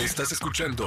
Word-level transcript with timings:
Estás 0.00 0.32
escuchando 0.32 0.86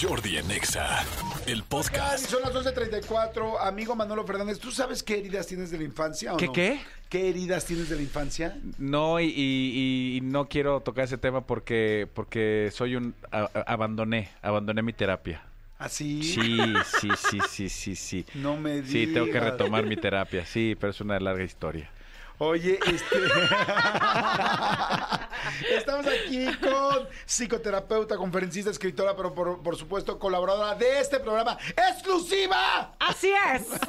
Jordi 0.00 0.38
en 0.38 0.50
Exa, 0.50 1.04
el 1.46 1.62
podcast. 1.62 2.26
Son 2.26 2.40
las 2.42 2.52
12.34. 2.54 3.58
Amigo 3.60 3.94
Manolo 3.94 4.24
Fernández, 4.24 4.58
¿tú 4.58 4.70
sabes 4.72 5.02
qué 5.02 5.18
heridas 5.18 5.46
tienes 5.46 5.70
de 5.70 5.78
la 5.78 5.84
infancia 5.84 6.32
o 6.34 6.36
¿Qué, 6.38 6.46
no? 6.46 6.52
qué? 6.52 6.80
¿Qué 7.10 7.28
heridas 7.28 7.64
tienes 7.66 7.88
de 7.90 7.96
la 7.96 8.02
infancia? 8.02 8.56
No, 8.78 9.20
y, 9.20 9.26
y- 9.26 10.16
y 10.16 10.20
no 10.22 10.48
quiero 10.48 10.80
tocar 10.80 11.04
ese 11.04 11.18
tema 11.18 11.46
porque, 11.46 12.08
porque 12.14 12.70
soy 12.72 12.96
un... 12.96 13.14
a- 13.30 13.42
a- 13.54 13.60
abandoné, 13.72 14.30
abandoné 14.42 14.82
mi 14.82 14.92
terapia. 14.94 15.42
¿Así? 15.78 16.22
Sí, 16.22 16.58
sí, 17.00 17.10
sí, 17.30 17.38
sí, 17.50 17.68
sí, 17.68 17.94
sí. 17.96 18.26
No 18.34 18.56
me 18.56 18.76
digas. 18.76 18.90
Sí, 18.90 19.06
tengo 19.08 19.26
que 19.26 19.38
retomar 19.38 19.84
mi 19.84 19.96
terapia, 19.96 20.46
sí, 20.46 20.74
pero 20.80 20.90
es 20.92 21.00
una 21.02 21.20
larga 21.20 21.44
historia. 21.44 21.90
Oye, 22.38 22.78
este... 22.86 23.16
Estamos 25.70 26.06
aquí 26.06 26.46
con 26.56 27.08
psicoterapeuta, 27.24 28.16
conferencista, 28.16 28.70
escritora, 28.70 29.14
pero 29.16 29.34
por, 29.34 29.62
por 29.62 29.76
supuesto 29.76 30.18
colaboradora 30.18 30.74
de 30.74 31.00
este 31.00 31.20
programa 31.20 31.56
exclusiva, 31.76 32.94
Así 32.98 33.32
es. 33.54 33.66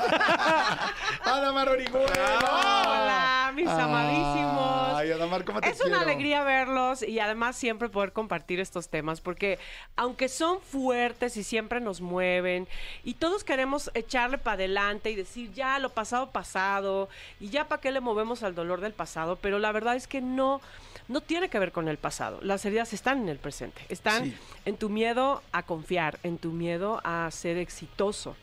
Adamar 1.23 1.70
Orihuela. 1.70 2.40
Hola, 2.40 3.52
mis 3.55 3.68
amadísimos. 3.68 4.95
Ay, 4.95 5.12
Adamar, 5.12 5.43
¿cómo 5.43 5.62
te 5.62 5.70
Es 5.70 5.82
una 5.82 6.02
alegría 6.02 6.43
verlos 6.43 7.02
y 7.02 7.20
además 7.20 7.55
siempre 7.55 7.90
poder 7.90 8.13
compartir 8.13 8.59
estos 8.59 8.90
temas 8.90 9.21
porque 9.21 9.59
aunque 9.95 10.29
son 10.29 10.62
fuertes 10.62 11.38
y 11.38 11.43
siempre 11.43 11.79
nos 11.79 12.02
mueven 12.02 12.68
y 13.04 13.16
todos 13.16 13.43
queremos 13.43 13.91
echarle 13.93 14.38
para 14.38 14.55
adelante 14.55 15.12
y 15.12 15.16
decir 15.16 15.52
ya 15.54 15.79
lo 15.79 15.90
pasado 15.90 16.32
pasado 16.32 17.09
y 17.40 17.49
ya 17.49 17.68
para 17.68 17.82
qué 17.82 17.91
le 17.91 17.99
movemos 17.99 18.37
al 18.44 18.55
dolor 18.55 18.82
del 18.82 18.94
pasado, 18.94 19.38
pero 19.41 19.59
la 19.59 19.72
verdad 19.72 19.96
es 19.96 20.08
que 20.08 20.22
no 20.22 20.62
no 21.09 21.22
tiene 21.22 21.48
que 21.48 21.58
ver 21.58 21.72
con 21.72 21.88
el 21.88 21.98
pasado. 21.98 22.40
Las 22.41 22.66
heridas 22.66 22.91
están 22.91 23.20
en 23.22 23.30
el 23.30 23.38
presente, 23.40 23.82
están 23.88 24.26
Sí. 24.26 24.36
en 24.66 24.76
tu 24.76 24.90
miedo 24.90 25.41
a 25.54 25.63
confiar, 25.63 26.20
en 26.23 26.38
tu 26.38 26.52
miedo 26.52 27.00
a 27.05 27.30
ser 27.32 27.58
exitoso 27.58 28.35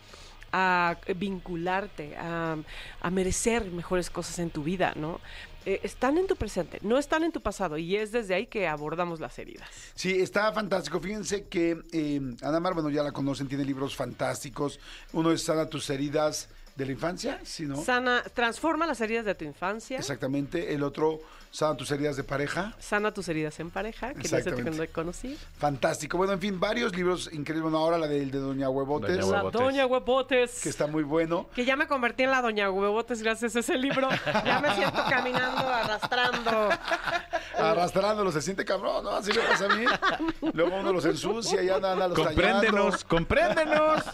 a 0.56 0.96
vincularte, 1.16 2.16
a, 2.16 2.56
a 3.00 3.10
merecer 3.10 3.64
mejores 3.72 4.08
cosas 4.08 4.38
en 4.38 4.50
tu 4.50 4.62
vida, 4.62 4.92
¿no? 4.96 5.20
Eh, 5.66 5.80
están 5.82 6.16
en 6.16 6.26
tu 6.26 6.36
presente, 6.36 6.78
no 6.82 6.96
están 6.98 7.24
en 7.24 7.32
tu 7.32 7.40
pasado 7.40 7.76
y 7.76 7.96
es 7.96 8.12
desde 8.12 8.34
ahí 8.34 8.46
que 8.46 8.68
abordamos 8.68 9.18
las 9.18 9.38
heridas. 9.38 9.68
Sí, 9.94 10.20
está 10.20 10.52
fantástico. 10.52 11.00
Fíjense 11.00 11.48
que 11.48 11.82
eh, 11.92 12.20
Adamar, 12.42 12.74
bueno, 12.74 12.88
ya 12.90 13.02
la 13.02 13.12
conocen, 13.12 13.48
tiene 13.48 13.64
libros 13.64 13.96
fantásticos. 13.96 14.78
Uno 15.12 15.32
es 15.32 15.42
Sana 15.42 15.68
tus 15.68 15.88
heridas 15.90 16.48
de 16.76 16.86
la 16.86 16.92
infancia, 16.92 17.40
¿sí, 17.44 17.66
no? 17.66 17.76
Sana, 17.76 18.22
transforma 18.34 18.86
las 18.86 19.00
heridas 19.00 19.24
de 19.24 19.34
tu 19.34 19.44
infancia, 19.44 19.98
Exactamente. 19.98 20.74
El 20.74 20.82
otro, 20.82 21.20
Sana 21.54 21.76
tus 21.76 21.88
heridas 21.92 22.16
de 22.16 22.24
pareja. 22.24 22.74
sana 22.80 23.14
tus 23.14 23.28
heridas 23.28 23.60
en 23.60 23.70
pareja, 23.70 24.08
que 24.08 24.14
no 24.16 24.22
sé 24.24 24.38
Exactamente. 24.38 24.72
cuándo 24.72 24.92
conocí. 24.92 25.38
Fantástico. 25.56 26.16
Bueno, 26.18 26.32
en 26.32 26.40
fin, 26.40 26.58
varios 26.58 26.96
libros 26.96 27.30
increíbles. 27.32 27.62
Bueno, 27.62 27.78
ahora 27.78 27.96
la 27.96 28.08
del 28.08 28.32
de 28.32 28.38
Doña 28.40 28.68
Huevotes, 28.68 29.18
Doña 29.18 29.20
La 29.20 29.38
Huevotes. 29.44 29.60
Doña 29.60 29.86
Huevotes. 29.86 30.62
que 30.62 30.68
está 30.68 30.88
muy 30.88 31.04
bueno. 31.04 31.48
Que 31.54 31.64
ya 31.64 31.76
me 31.76 31.86
convertí 31.86 32.24
en 32.24 32.32
la 32.32 32.42
Doña 32.42 32.68
Huevotes 32.72 33.22
gracias 33.22 33.54
a 33.54 33.60
ese 33.60 33.78
libro. 33.78 34.08
Ya 34.44 34.58
me 34.58 34.74
siento 34.74 35.00
caminando, 35.08 35.68
arrastrando. 35.68 36.70
Arrastrándolo, 37.56 38.32
se 38.32 38.42
siente 38.42 38.64
cabrón, 38.64 39.04
¿no? 39.04 39.10
Así 39.10 39.30
me 39.32 39.38
pasa 39.38 39.66
a 39.66 39.76
mí. 39.76 39.84
Luego 40.54 40.76
uno 40.76 40.92
los 40.92 41.04
ensucia 41.04 41.62
y 41.62 41.68
anda, 41.68 41.92
anda 41.92 42.08
los 42.08 42.18
Compréndenos, 42.18 43.04
compréndenos. 43.04 44.02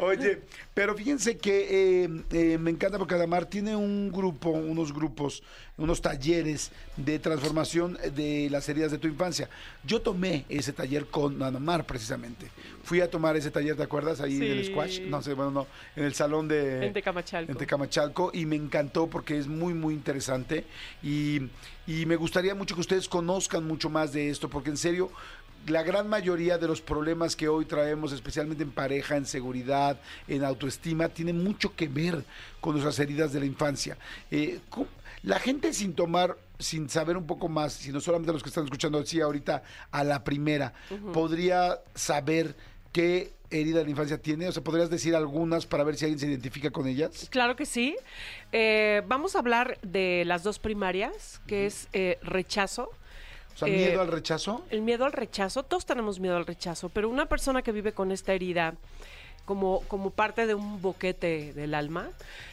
Oye, 0.00 0.40
pero 0.74 0.94
fíjense 0.94 1.36
que 1.36 2.04
eh, 2.04 2.08
eh, 2.30 2.58
me 2.58 2.70
encanta 2.70 2.98
porque 2.98 3.14
Adamar 3.14 3.46
tiene 3.46 3.76
un 3.76 4.10
grupo, 4.12 4.50
unos 4.50 4.92
grupos, 4.92 5.42
unos 5.76 6.00
talleres 6.00 6.70
de 6.96 7.18
transformación 7.18 7.98
de 8.14 8.48
las 8.50 8.68
heridas 8.68 8.90
de 8.90 8.98
tu 8.98 9.08
infancia. 9.08 9.48
Yo 9.84 10.00
tomé 10.00 10.44
ese 10.48 10.72
taller 10.72 11.06
con 11.06 11.42
Adamar 11.42 11.84
precisamente. 11.84 12.50
Fui 12.82 13.00
a 13.00 13.10
tomar 13.10 13.36
ese 13.36 13.50
taller, 13.50 13.76
¿te 13.76 13.82
acuerdas? 13.82 14.20
Ahí 14.20 14.36
en 14.36 14.42
el 14.42 14.64
squash. 14.64 15.00
No 15.02 15.22
sé, 15.22 15.34
bueno, 15.34 15.50
no, 15.50 15.66
en 15.94 16.04
el 16.04 16.14
salón 16.14 16.48
de... 16.48 16.86
En 16.86 16.92
Tecamachalco. 16.92 17.52
En 17.52 17.58
Tecamachalco 17.58 18.30
y 18.32 18.46
me 18.46 18.56
encantó 18.56 19.08
porque 19.08 19.36
es 19.36 19.46
muy, 19.46 19.74
muy 19.74 19.94
interesante 19.94 20.64
y, 21.02 21.42
y 21.86 22.06
me 22.06 22.16
gustaría 22.16 22.54
mucho 22.54 22.74
que 22.74 22.80
ustedes 22.80 23.08
conozcan 23.08 23.66
mucho 23.66 23.90
más 23.90 24.12
de 24.12 24.30
esto 24.30 24.48
porque 24.48 24.70
en 24.70 24.76
serio, 24.76 25.10
la 25.66 25.82
gran 25.82 26.08
mayoría 26.08 26.56
de 26.58 26.66
los 26.66 26.80
problemas 26.80 27.36
que 27.36 27.48
hoy 27.48 27.64
traemos, 27.66 28.12
especialmente 28.12 28.62
en 28.62 28.70
pareja, 28.70 29.16
en 29.16 29.26
seguridad, 29.26 30.00
en 30.26 30.44
autoestima, 30.44 31.08
tiene 31.08 31.32
mucho 31.32 31.74
que 31.76 31.88
ver 31.88 32.24
con 32.60 32.72
nuestras 32.72 32.98
heridas 33.00 33.32
de 33.32 33.40
la 33.40 33.46
infancia. 33.46 33.98
Eh, 34.30 34.60
¿cómo- 34.70 34.88
la 35.22 35.38
gente 35.40 35.72
sin 35.74 35.94
tomar, 35.94 36.38
sin 36.58 36.88
saber 36.88 37.16
un 37.16 37.26
poco 37.26 37.48
más, 37.48 37.72
sino 37.72 38.00
solamente 38.00 38.32
los 38.32 38.42
que 38.42 38.48
están 38.50 38.64
escuchando 38.64 38.98
así 38.98 39.20
ahorita 39.20 39.62
a 39.90 40.04
la 40.04 40.22
primera, 40.24 40.72
podría 41.12 41.80
saber 41.94 42.54
qué 42.92 43.32
herida 43.50 43.78
de 43.78 43.84
la 43.84 43.90
infancia 43.90 44.18
tiene. 44.18 44.46
O 44.48 44.52
sea, 44.52 44.62
¿podrías 44.62 44.90
decir 44.90 45.16
algunas 45.16 45.66
para 45.66 45.82
ver 45.84 45.96
si 45.96 46.04
alguien 46.04 46.18
se 46.20 46.26
identifica 46.26 46.70
con 46.70 46.86
ellas? 46.86 47.26
Claro 47.30 47.56
que 47.56 47.66
sí. 47.66 47.96
Eh, 48.52 49.02
vamos 49.08 49.34
a 49.36 49.40
hablar 49.40 49.78
de 49.82 50.22
las 50.24 50.42
dos 50.44 50.58
primarias, 50.58 51.40
que 51.46 51.66
es 51.66 51.88
eh, 51.92 52.18
rechazo. 52.22 52.90
O 53.58 53.66
sea, 53.66 53.68
Eh, 53.68 53.88
miedo 53.88 54.00
al 54.00 54.08
rechazo. 54.08 54.64
El 54.70 54.82
miedo 54.82 55.04
al 55.04 55.12
rechazo, 55.12 55.64
todos 55.64 55.84
tenemos 55.84 56.20
miedo 56.20 56.36
al 56.36 56.46
rechazo, 56.46 56.90
pero 56.90 57.08
una 57.08 57.26
persona 57.26 57.62
que 57.62 57.72
vive 57.72 57.92
con 57.92 58.12
esta 58.12 58.32
herida 58.32 58.74
como, 59.44 59.80
como 59.88 60.10
parte 60.10 60.46
de 60.46 60.54
un 60.54 60.80
boquete 60.80 61.52
del 61.54 61.74
alma, 61.74 62.08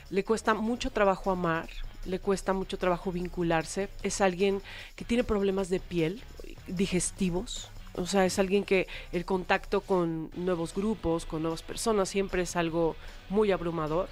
le 0.10 0.24
cuesta 0.24 0.56
mucho 0.56 0.90
trabajo 0.90 1.30
amar, 1.30 1.70
le 2.06 2.18
cuesta 2.18 2.54
mucho 2.54 2.80
trabajo 2.80 3.12
vincularse, 3.12 3.90
es 4.02 4.20
alguien 4.20 4.64
que 4.96 5.06
tiene 5.06 5.24
problemas 5.24 5.70
de 5.70 5.80
piel, 5.80 6.24
digestivos, 6.66 7.70
o 7.94 8.08
sea, 8.08 8.26
es 8.26 8.40
alguien 8.40 8.64
que 8.64 8.88
el 9.12 9.26
contacto 9.26 9.82
con 9.82 10.32
nuevos 10.36 10.74
grupos, 10.74 11.28
con 11.28 11.44
nuevas 11.44 11.62
personas, 11.62 12.10
siempre 12.10 12.42
es 12.42 12.56
algo 12.56 12.96
muy 13.30 13.52
abrumador. 13.52 14.10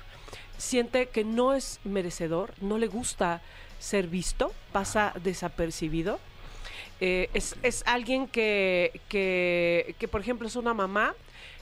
Siente 0.59 1.07
que 1.07 1.23
no 1.23 1.53
es 1.53 1.79
merecedor, 1.83 2.53
no 2.61 2.77
le 2.77 2.87
gusta 2.87 3.41
ser 3.79 4.05
visto, 4.07 4.53
pasa 4.71 5.11
desapercibido. 5.23 6.19
Eh, 7.05 7.29
es, 7.33 7.57
es 7.63 7.83
alguien 7.85 8.29
que, 8.29 9.01
que, 9.09 9.93
que, 9.99 10.07
por 10.07 10.21
ejemplo, 10.21 10.47
es 10.47 10.55
una 10.55 10.73
mamá 10.73 11.13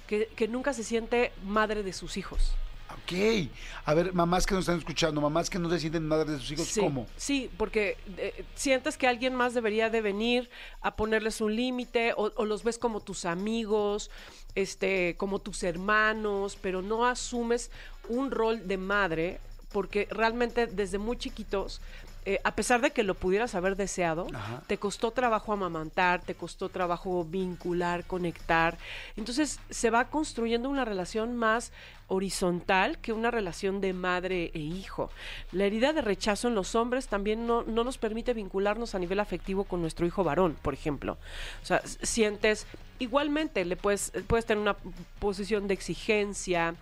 que, 0.06 0.28
que 0.36 0.48
nunca 0.48 0.72
se 0.72 0.84
siente 0.84 1.32
madre 1.44 1.82
de 1.82 1.94
sus 1.94 2.16
hijos. 2.16 2.54
Ok. 2.92 3.50
A 3.86 3.96
ver, 3.96 4.14
mamás 4.14 4.46
que 4.46 4.54
nos 4.54 4.66
están 4.66 4.78
escuchando, 4.78 5.20
mamás 5.20 5.50
que 5.50 5.58
no 5.58 5.68
se 5.72 5.80
sienten 5.80 6.08
madres 6.08 6.34
de 6.34 6.38
sus 6.38 6.52
hijos, 6.52 6.68
Sí, 6.68 6.80
¿cómo? 6.80 7.08
Sí, 7.18 7.50
porque 7.58 7.98
eh, 8.18 8.46
sientes 8.54 9.00
que 9.00 9.08
alguien 9.08 9.34
más 9.34 9.56
debería 9.56 9.90
de 9.90 10.02
venir 10.02 10.48
a 10.80 10.96
ponerles 10.96 11.42
un 11.42 11.56
límite 11.56 12.14
o, 12.16 12.32
o 12.36 12.46
los 12.46 12.64
ves 12.64 12.78
como 12.78 13.00
tus 13.00 13.26
amigos, 13.26 14.12
este, 14.54 15.16
como 15.18 15.40
tus 15.40 15.64
hermanos, 15.64 16.56
pero 16.62 16.84
no 16.84 17.08
asumes 17.08 17.72
un 18.10 18.30
rol 18.30 18.68
de 18.68 18.78
madre 18.78 19.40
porque 19.72 20.08
realmente 20.12 20.68
desde 20.68 21.00
muy 21.00 21.18
chiquitos, 21.18 21.82
eh, 22.24 22.40
a 22.44 22.56
pesar 22.56 22.82
de 22.82 22.92
que 22.92 23.04
lo 23.04 23.16
pudieras 23.16 23.56
haber 23.56 23.76
deseado, 23.76 24.28
Ajá. 24.34 24.62
te 24.68 24.78
costó 24.78 25.10
trabajo 25.12 25.54
amamantar, 25.54 26.22
te 26.22 26.36
costó 26.36 26.70
trabajo 26.70 27.26
vincular, 27.26 28.06
conectar. 28.06 28.78
Entonces 29.18 29.60
se 29.72 29.90
va 29.90 30.06
construyendo 30.10 30.70
una 30.70 30.86
relación 30.86 31.36
más 31.36 31.72
horizontal 32.08 33.00
que 33.00 33.14
una 33.14 33.32
relación 33.32 33.82
de 33.82 33.94
madre 33.94 34.52
e 34.54 34.60
hijo. 34.60 35.10
La 35.52 35.66
herida 35.66 35.94
de 35.94 36.02
rechazo 36.02 36.50
en 36.50 36.56
los 36.56 36.76
hombres 36.76 37.08
también 37.08 37.48
no, 37.48 37.64
no 37.64 37.84
nos 37.84 37.98
permite 37.98 38.34
vincularnos 38.34 38.94
a 38.94 39.00
nivel 39.00 39.20
afectivo 39.20 39.64
con 39.64 39.82
nuestro 39.82 40.06
hijo 40.06 40.24
varón, 40.24 40.58
por 40.62 40.74
ejemplo. 40.74 41.18
O 41.64 41.66
sea, 41.66 41.82
sientes, 41.86 42.68
igualmente 43.00 43.66
le 43.66 43.78
puedes, 43.78 44.12
puedes 44.28 44.46
tener 44.46 44.62
una 44.62 44.76
posición 45.20 45.68
de 45.68 45.74
exigencia, 45.74 46.76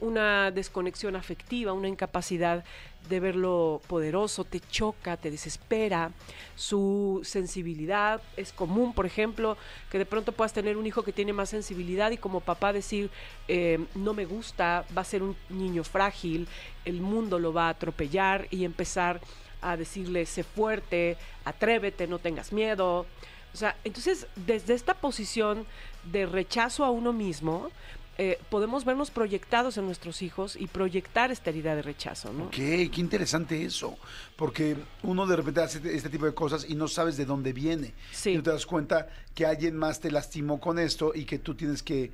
una 0.00 0.50
desconexión 0.50 1.16
afectiva, 1.16 1.72
una 1.72 1.88
incapacidad 1.88 2.64
de 3.08 3.20
verlo 3.20 3.80
poderoso, 3.86 4.44
te 4.44 4.60
choca, 4.60 5.16
te 5.16 5.30
desespera, 5.30 6.12
su 6.54 7.20
sensibilidad 7.24 8.20
es 8.36 8.52
común, 8.52 8.92
por 8.92 9.06
ejemplo, 9.06 9.56
que 9.90 9.98
de 9.98 10.06
pronto 10.06 10.32
puedas 10.32 10.52
tener 10.52 10.76
un 10.76 10.86
hijo 10.86 11.02
que 11.02 11.12
tiene 11.12 11.32
más 11.32 11.50
sensibilidad 11.50 12.10
y 12.10 12.16
como 12.16 12.40
papá 12.40 12.72
decir, 12.72 13.10
eh, 13.48 13.84
no 13.94 14.14
me 14.14 14.24
gusta, 14.24 14.84
va 14.96 15.02
a 15.02 15.04
ser 15.04 15.22
un 15.22 15.36
niño 15.48 15.84
frágil, 15.84 16.48
el 16.84 17.00
mundo 17.00 17.38
lo 17.38 17.52
va 17.52 17.66
a 17.66 17.70
atropellar 17.70 18.48
y 18.50 18.64
empezar 18.64 19.20
a 19.60 19.76
decirle, 19.76 20.26
sé 20.26 20.44
fuerte, 20.44 21.16
atrévete, 21.44 22.06
no 22.06 22.18
tengas 22.18 22.52
miedo. 22.52 23.06
O 23.52 23.56
sea, 23.56 23.76
entonces, 23.84 24.26
desde 24.36 24.74
esta 24.74 24.94
posición 24.94 25.66
de 26.04 26.26
rechazo 26.26 26.84
a 26.84 26.90
uno 26.90 27.12
mismo, 27.12 27.70
eh, 28.18 28.38
podemos 28.50 28.84
vernos 28.84 29.10
proyectados 29.10 29.76
en 29.76 29.84
nuestros 29.86 30.22
hijos 30.22 30.56
y 30.56 30.66
proyectar 30.68 31.30
esta 31.30 31.50
herida 31.50 31.74
de 31.74 31.82
rechazo, 31.82 32.32
¿no? 32.32 32.44
Ok, 32.44 32.54
qué 32.54 32.90
interesante 32.96 33.64
eso. 33.64 33.98
Porque 34.36 34.76
uno 35.02 35.26
de 35.26 35.36
repente 35.36 35.60
hace 35.60 35.78
este 35.94 36.08
tipo 36.08 36.24
de 36.24 36.32
cosas 36.34 36.64
y 36.68 36.74
no 36.74 36.88
sabes 36.88 37.16
de 37.16 37.24
dónde 37.26 37.52
viene. 37.52 37.92
Sí. 38.12 38.30
Y 38.30 38.36
no 38.36 38.42
te 38.42 38.50
das 38.50 38.64
cuenta 38.66 39.08
que 39.34 39.44
alguien 39.44 39.76
más 39.76 40.00
te 40.00 40.10
lastimó 40.10 40.58
con 40.60 40.78
esto 40.78 41.12
y 41.14 41.24
que 41.26 41.38
tú 41.38 41.54
tienes 41.54 41.82
que 41.82 42.10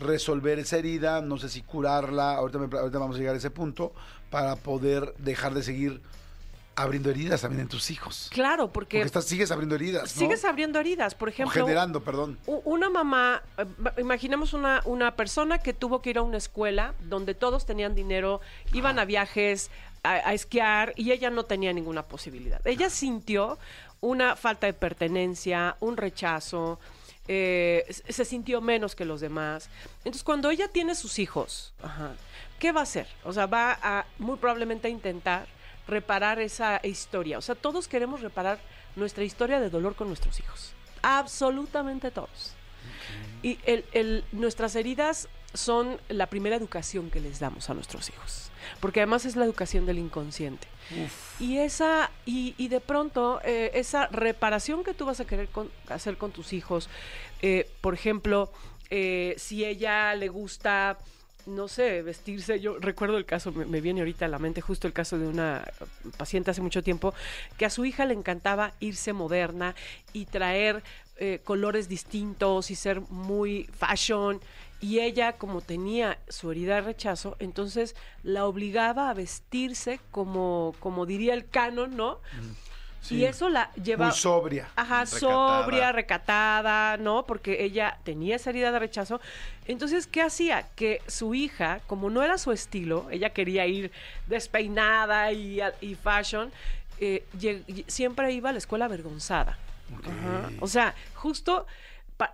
resolver 0.00 0.58
esa 0.58 0.76
herida, 0.78 1.22
no 1.22 1.38
sé 1.38 1.48
si 1.48 1.62
curarla, 1.62 2.34
ahorita, 2.36 2.58
me- 2.58 2.78
ahorita 2.78 2.98
vamos 2.98 3.16
a 3.16 3.18
llegar 3.18 3.34
a 3.34 3.38
ese 3.38 3.50
punto, 3.50 3.94
para 4.30 4.56
poder 4.56 5.14
dejar 5.18 5.54
de 5.54 5.62
seguir 5.62 6.00
abriendo 6.76 7.10
heridas 7.10 7.40
también 7.40 7.62
en 7.62 7.68
tus 7.68 7.90
hijos. 7.90 8.28
Claro, 8.32 8.70
porque, 8.70 8.98
Porque 8.98 9.06
estás, 9.06 9.24
sigues 9.24 9.50
abriendo 9.50 9.74
heridas, 9.74 10.14
¿no? 10.14 10.20
sigues 10.20 10.44
abriendo 10.44 10.78
heridas. 10.78 11.14
Por 11.14 11.28
O 11.28 11.32
ejemplo, 11.32 11.64
generando, 11.64 12.04
perdón. 12.04 12.38
una 12.46 12.90
mamá, 12.90 13.42
eh, 13.58 13.64
imaginemos 13.98 14.52
una, 14.52 14.82
una 14.84 15.16
persona 15.16 15.58
que 15.58 15.72
tuvo 15.72 16.02
que 16.02 16.10
ir 16.10 16.18
a 16.18 16.22
una 16.22 16.36
escuela 16.36 16.94
donde 17.00 17.34
todos 17.34 17.66
tenían 17.66 17.94
dinero, 17.94 18.40
iban 18.72 18.98
a 18.98 19.04
viajes, 19.06 19.70
a, 20.02 20.10
a 20.12 20.34
esquiar, 20.34 20.92
y 20.96 21.12
ella 21.12 21.30
no 21.30 21.44
tenía 21.44 21.72
ninguna 21.72 22.02
posibilidad. 22.02 22.60
Ella 22.66 22.90
sintió 22.90 23.58
una 24.00 24.36
falta 24.36 24.66
de 24.66 24.74
pertenencia, 24.74 25.76
un 25.80 25.96
rechazo, 25.96 26.78
eh, 27.28 27.84
se 28.08 28.24
sintió 28.24 28.60
menos 28.60 28.94
que 28.94 29.04
los 29.04 29.20
demás. 29.20 29.68
Entonces, 29.98 30.22
cuando 30.22 30.50
ella 30.50 30.68
tiene 30.68 30.94
sus 30.94 31.18
hijos, 31.18 31.72
ajá, 31.82 32.12
¿qué 32.58 32.70
va 32.72 32.80
a 32.80 32.82
hacer? 32.84 33.08
O 33.24 33.32
sea, 33.32 33.46
va 33.46 33.78
a 33.82 34.06
muy 34.18 34.36
probablemente 34.36 34.88
a 34.88 34.90
intentar 34.90 35.48
reparar 35.86 36.40
esa 36.40 36.80
historia. 36.82 37.38
O 37.38 37.42
sea, 37.42 37.54
todos 37.54 37.88
queremos 37.88 38.20
reparar 38.20 38.58
nuestra 38.96 39.24
historia 39.24 39.60
de 39.60 39.70
dolor 39.70 39.94
con 39.94 40.08
nuestros 40.08 40.40
hijos. 40.40 40.72
Absolutamente 41.02 42.10
todos. 42.10 42.54
Y 43.42 43.58
el, 43.64 43.84
el- 43.92 44.24
nuestras 44.32 44.74
heridas 44.76 45.28
son 45.54 45.98
la 46.08 46.26
primera 46.26 46.56
educación 46.56 47.10
que 47.10 47.20
les 47.20 47.38
damos 47.38 47.70
a 47.70 47.74
nuestros 47.74 48.08
hijos. 48.10 48.50
Porque 48.80 49.00
además 49.00 49.24
es 49.24 49.36
la 49.36 49.44
educación 49.44 49.86
del 49.86 49.98
inconsciente. 49.98 50.66
Y 51.40 51.58
esa, 51.58 52.10
y, 52.24 52.54
y 52.58 52.68
de 52.68 52.80
pronto, 52.80 53.40
eh, 53.44 53.70
esa 53.74 54.06
reparación 54.08 54.84
que 54.84 54.94
tú 54.94 55.04
vas 55.06 55.20
a 55.20 55.24
querer 55.26 55.48
con- 55.48 55.70
hacer 55.88 56.16
con 56.16 56.32
tus 56.32 56.52
hijos, 56.52 56.88
eh, 57.42 57.70
por 57.80 57.94
ejemplo, 57.94 58.52
eh, 58.90 59.34
si 59.38 59.64
ella 59.64 60.14
le 60.14 60.28
gusta, 60.28 60.98
no 61.46 61.68
sé, 61.68 62.02
vestirse, 62.02 62.60
yo 62.60 62.78
recuerdo 62.78 63.16
el 63.16 63.24
caso, 63.24 63.52
me, 63.52 63.80
viene 63.80 64.00
ahorita 64.00 64.26
a 64.26 64.28
la 64.28 64.38
mente 64.38 64.60
justo 64.60 64.86
el 64.86 64.92
caso 64.92 65.18
de 65.18 65.26
una 65.28 65.64
paciente 66.16 66.50
hace 66.50 66.60
mucho 66.60 66.82
tiempo, 66.82 67.14
que 67.56 67.64
a 67.66 67.70
su 67.70 67.84
hija 67.84 68.04
le 68.04 68.14
encantaba 68.14 68.72
irse 68.80 69.12
moderna 69.12 69.74
y 70.12 70.26
traer 70.26 70.82
eh, 71.18 71.40
colores 71.44 71.88
distintos 71.88 72.70
y 72.70 72.74
ser 72.74 73.00
muy 73.00 73.68
fashion. 73.78 74.40
Y 74.80 74.98
ella, 74.98 75.32
como 75.32 75.62
tenía 75.62 76.18
su 76.28 76.50
herida 76.50 76.74
de 76.74 76.80
rechazo, 76.82 77.36
entonces 77.38 77.96
la 78.22 78.44
obligaba 78.44 79.08
a 79.08 79.14
vestirse 79.14 80.00
como, 80.10 80.74
como 80.80 81.06
diría 81.06 81.32
el 81.32 81.48
canon, 81.48 81.96
¿no? 81.96 82.20
Sí. 83.00 83.16
Y 83.16 83.24
eso 83.24 83.48
la 83.48 83.70
lleva... 83.74 84.06
Muy 84.06 84.14
sobria. 84.14 84.68
Ajá, 84.74 85.04
Recatada. 85.04 85.20
sobria, 85.20 85.92
recatada, 85.92 86.96
¿no? 86.96 87.24
Porque 87.24 87.62
ella 87.64 87.98
tenía 88.04 88.36
esa 88.36 88.50
herida 88.50 88.72
de 88.72 88.78
rechazo. 88.78 89.20
Entonces, 89.66 90.06
¿qué 90.06 90.22
hacía? 90.22 90.66
Que 90.74 91.00
su 91.06 91.34
hija, 91.34 91.80
como 91.86 92.10
no 92.10 92.22
era 92.22 92.36
su 92.38 92.52
estilo, 92.52 93.06
ella 93.10 93.30
quería 93.30 93.66
ir 93.66 93.92
despeinada 94.26 95.30
y, 95.32 95.60
y 95.80 95.94
fashion, 95.94 96.50
eh, 96.98 97.24
siempre 97.86 98.32
iba 98.32 98.50
a 98.50 98.52
la 98.52 98.58
escuela 98.58 98.86
avergonzada. 98.86 99.56
Ajá. 100.02 100.50
O 100.60 100.66
sea, 100.66 100.94
justo 101.14 101.66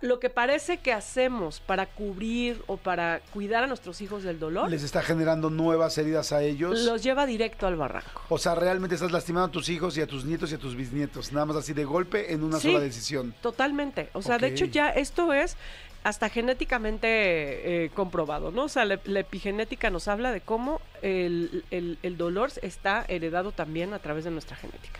lo 0.01 0.19
que 0.19 0.29
parece 0.29 0.77
que 0.77 0.93
hacemos 0.93 1.59
para 1.59 1.85
cubrir 1.87 2.63
o 2.67 2.77
para 2.77 3.19
cuidar 3.33 3.65
a 3.65 3.67
nuestros 3.67 3.99
hijos 3.99 4.23
del 4.23 4.39
dolor, 4.39 4.69
Les 4.69 4.81
está 4.83 5.01
generando 5.01 5.49
nuevas 5.49 5.97
heridas 5.97 6.31
a 6.31 6.41
ellos. 6.41 6.79
los 6.85 7.03
lleva 7.03 7.25
directo 7.25 7.67
al 7.67 7.75
barranco. 7.75 8.21
O 8.29 8.37
sea, 8.37 8.55
realmente 8.55 8.95
estás 8.95 9.11
lastimando 9.11 9.47
a 9.47 9.51
tus 9.51 9.67
hijos 9.67 9.97
y 9.97 10.01
a 10.01 10.07
tus 10.07 10.23
nietos 10.23 10.51
y 10.51 10.55
a 10.55 10.57
tus 10.57 10.75
bisnietos. 10.75 11.33
Nada 11.33 11.47
más 11.47 11.57
así 11.57 11.73
de 11.73 11.83
golpe 11.83 12.31
en 12.33 12.43
una 12.43 12.59
Sí. 12.59 12.71
sola 12.71 12.79
decisión. 12.83 13.33
Totalmente. 13.41 14.09
O 14.13 14.21
sea, 14.21 14.37
de 14.37 14.47
hecho 14.47 14.63
ya 14.65 14.89
esto 14.89 15.33
es 15.33 15.57
hasta 16.05 16.29
genéticamente 16.29 17.85
eh, 17.85 17.89
comprobado, 17.93 18.51
¿no? 18.51 18.63
O 18.63 18.69
sea, 18.69 18.85
la, 18.85 18.99
la 19.05 19.19
epigenética 19.21 19.89
nos 19.89 20.07
habla 20.07 20.31
de 20.31 20.41
cómo 20.41 20.79
el, 21.01 21.63
el- 21.71 21.97
el 22.03 22.17
dolor 22.17 22.51
está 22.61 23.05
heredado 23.07 23.51
también 23.51 23.93
a 23.93 23.99
través 23.99 24.23
de 24.23 24.31
nuestra 24.31 24.55
genética. 24.55 24.99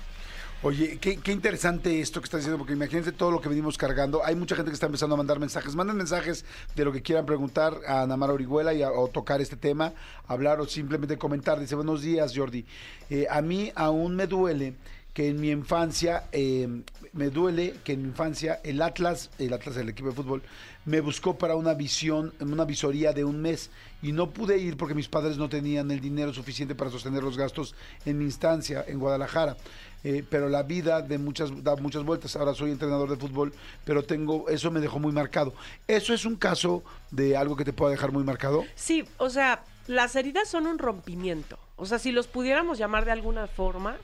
Oye, 0.66 0.98
qué, 0.98 1.18
qué 1.18 1.34
interesante 1.34 2.00
esto 2.00 2.22
que 2.22 2.26
estás 2.26 2.40
diciendo, 2.40 2.58
porque 2.58 2.72
imagínense 2.72 3.12
todo 3.12 3.32
lo 3.32 3.42
que 3.42 3.50
venimos 3.50 3.78
cargando. 3.78 4.24
Hay 4.24 4.34
mucha 4.36 4.56
gente 4.56 4.72
que 4.72 4.76
está 4.76 4.86
empezando 4.86 5.16
a 5.16 5.18
mandar 5.18 5.38
mensajes. 5.38 5.76
Manden 5.76 5.98
mensajes 5.98 6.46
de 6.74 6.86
lo 6.86 6.94
que 6.94 7.02
quieran 7.02 7.26
preguntar 7.26 7.82
a 7.86 8.04
Ana 8.04 8.16
Mara 8.16 8.32
Orihuela 8.32 8.74
y 8.74 8.82
a- 8.82 8.92
o 8.92 9.10
tocar 9.10 9.42
este 9.42 9.58
tema, 9.58 9.92
hablar 10.26 10.62
o 10.62 10.66
simplemente 10.66 11.18
comentar. 11.18 11.60
Dice, 11.60 11.76
buenos 11.76 12.02
días, 12.02 12.32
Jordi. 12.34 12.66
Eh, 13.10 13.28
a 13.30 13.42
mí 13.42 13.74
aún 13.76 14.16
me 14.16 14.26
duele 14.26 14.76
que 15.14 15.28
en 15.28 15.40
mi 15.42 15.50
infancia, 15.52 16.24
eh, 16.32 16.68
me 17.12 17.30
duele 17.30 17.76
que 17.84 17.94
en 17.94 18.02
mi 18.02 18.08
infancia 18.08 18.62
el 18.64 18.82
Atlas, 18.82 19.32
el 19.40 19.54
Atlas 19.54 19.76
del 19.76 19.90
equipo 19.90 20.10
de 20.10 20.16
fútbol, 20.16 20.44
me 20.86 21.02
buscó 21.02 21.38
para 21.38 21.56
una 21.56 21.74
visión, 21.74 22.34
una 22.40 22.66
visoría 22.66 23.12
de 23.14 23.24
un 23.24 23.42
mes 23.42 23.70
y 24.02 24.12
no 24.12 24.32
pude 24.32 24.58
ir 24.58 24.76
porque 24.76 24.96
mis 24.96 25.08
padres 25.10 25.38
no 25.38 25.50
tenían 25.50 25.92
el 25.92 26.00
dinero 26.00 26.34
suficiente 26.34 26.74
para 26.74 26.90
sostener 26.90 27.22
los 27.22 27.38
gastos 27.38 27.76
en 28.06 28.18
mi 28.18 28.24
instancia 28.26 28.84
en 28.88 28.98
Guadalajara. 29.00 29.56
Eh, 30.04 30.24
pero 30.30 30.50
la 30.50 30.64
vida 30.64 31.02
de 31.02 31.18
muchas 31.18 31.64
da 31.64 31.76
muchas 31.78 32.04
vueltas. 32.04 32.36
Ahora 32.36 32.54
soy 32.54 32.72
entrenador 32.72 33.10
de 33.10 33.16
fútbol, 33.16 33.54
pero 33.86 34.04
tengo 34.04 34.50
eso 34.50 34.70
me 34.72 34.80
dejó 34.80 35.00
muy 35.00 35.12
marcado. 35.12 35.54
Eso 35.88 36.14
es 36.14 36.26
un 36.26 36.36
caso 36.36 36.84
de 37.12 37.38
algo 37.38 37.56
que 37.56 37.66
te 37.66 37.74
pueda 37.74 37.92
dejar 37.92 38.12
muy 38.12 38.24
marcado. 38.24 38.66
Sí, 38.76 39.06
o 39.18 39.30
sea, 39.30 39.64
las 39.88 40.16
heridas 40.16 40.50
son 40.50 40.68
un 40.68 40.78
rompimiento. 40.78 41.58
O 41.76 41.86
sea, 41.86 42.00
si 42.00 42.12
los 42.12 42.28
pudiéramos 42.28 42.78
llamar 42.78 43.06
de 43.06 43.12
alguna 43.12 43.48
forma, 43.48 43.98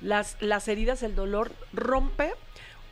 las, 0.00 0.36
las 0.40 0.68
heridas, 0.68 1.02
el 1.02 1.14
dolor 1.14 1.52
rompe 1.72 2.32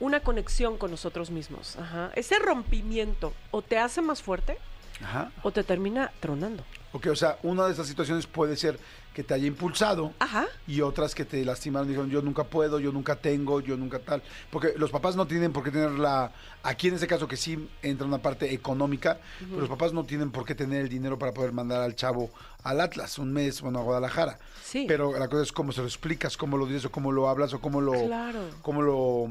una 0.00 0.20
conexión 0.20 0.76
con 0.78 0.90
nosotros 0.90 1.30
mismos. 1.30 1.76
Ajá. 1.76 2.10
Ese 2.14 2.38
rompimiento 2.38 3.32
o 3.50 3.62
te 3.62 3.78
hace 3.78 4.00
más 4.00 4.22
fuerte 4.22 4.58
Ajá. 5.02 5.32
o 5.42 5.50
te 5.50 5.64
termina 5.64 6.12
tronando. 6.20 6.64
Ok, 6.92 7.06
o 7.08 7.16
sea, 7.16 7.38
una 7.42 7.66
de 7.66 7.72
esas 7.72 7.86
situaciones 7.86 8.26
puede 8.26 8.56
ser 8.56 8.78
que 9.12 9.22
te 9.24 9.34
haya 9.34 9.46
impulsado 9.46 10.12
Ajá. 10.20 10.46
y 10.66 10.80
otras 10.80 11.14
que 11.14 11.24
te 11.24 11.44
lastimaron, 11.44 11.88
dijeron 11.88 12.08
yo 12.08 12.22
nunca 12.22 12.44
puedo, 12.44 12.78
yo 12.78 12.92
nunca 12.92 13.16
tengo, 13.16 13.60
yo 13.60 13.76
nunca 13.76 13.98
tal. 13.98 14.22
Porque 14.50 14.74
los 14.76 14.90
papás 14.90 15.16
no 15.16 15.26
tienen 15.26 15.52
por 15.52 15.64
qué 15.64 15.70
tener 15.72 15.90
la, 15.92 16.30
aquí 16.62 16.88
en 16.88 16.94
ese 16.94 17.06
caso 17.08 17.26
que 17.26 17.36
sí 17.36 17.68
entra 17.82 18.06
una 18.06 18.18
parte 18.18 18.54
económica, 18.54 19.18
pero 19.40 19.60
los 19.60 19.68
papás 19.68 19.92
no 19.92 20.04
tienen 20.04 20.30
por 20.30 20.44
qué 20.44 20.54
tener 20.54 20.80
el 20.82 20.88
dinero 20.88 21.18
para 21.18 21.32
poder 21.32 21.52
mandar 21.52 21.82
al 21.82 21.96
chavo 21.96 22.30
al 22.62 22.80
Atlas 22.80 23.18
un 23.18 23.32
mes, 23.32 23.60
bueno, 23.60 23.80
a 23.80 23.82
Guadalajara. 23.82 24.38
Sí. 24.64 24.84
Pero 24.86 25.18
la 25.18 25.28
cosa 25.28 25.42
es 25.42 25.52
cómo 25.52 25.72
se 25.72 25.80
lo 25.80 25.86
explicas, 25.88 26.36
cómo 26.36 26.56
lo 26.56 26.66
dices 26.66 26.84
o 26.84 26.90
cómo 26.92 27.10
lo 27.12 27.28
hablas 27.28 27.52
o 27.54 27.60
cómo 27.60 27.80
lo, 27.80 27.92
Claro. 28.06 28.40
cómo 28.62 28.82
lo 28.82 29.28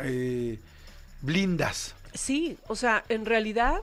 eh, 0.00 0.58
blindas. 1.22 1.94
Sí, 2.14 2.56
o 2.68 2.76
sea, 2.76 3.04
en 3.08 3.26
realidad 3.26 3.80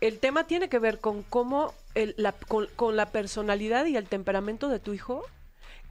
el 0.00 0.18
tema 0.18 0.44
tiene 0.44 0.68
que 0.68 0.78
ver 0.78 0.98
con 1.00 1.22
cómo, 1.22 1.74
la, 2.16 2.32
con, 2.32 2.96
la 2.96 3.06
personalidad 3.06 3.86
y 3.86 3.96
el 3.96 4.08
temperamento 4.08 4.68
de 4.68 4.78
tu 4.78 4.92
hijo, 4.92 5.24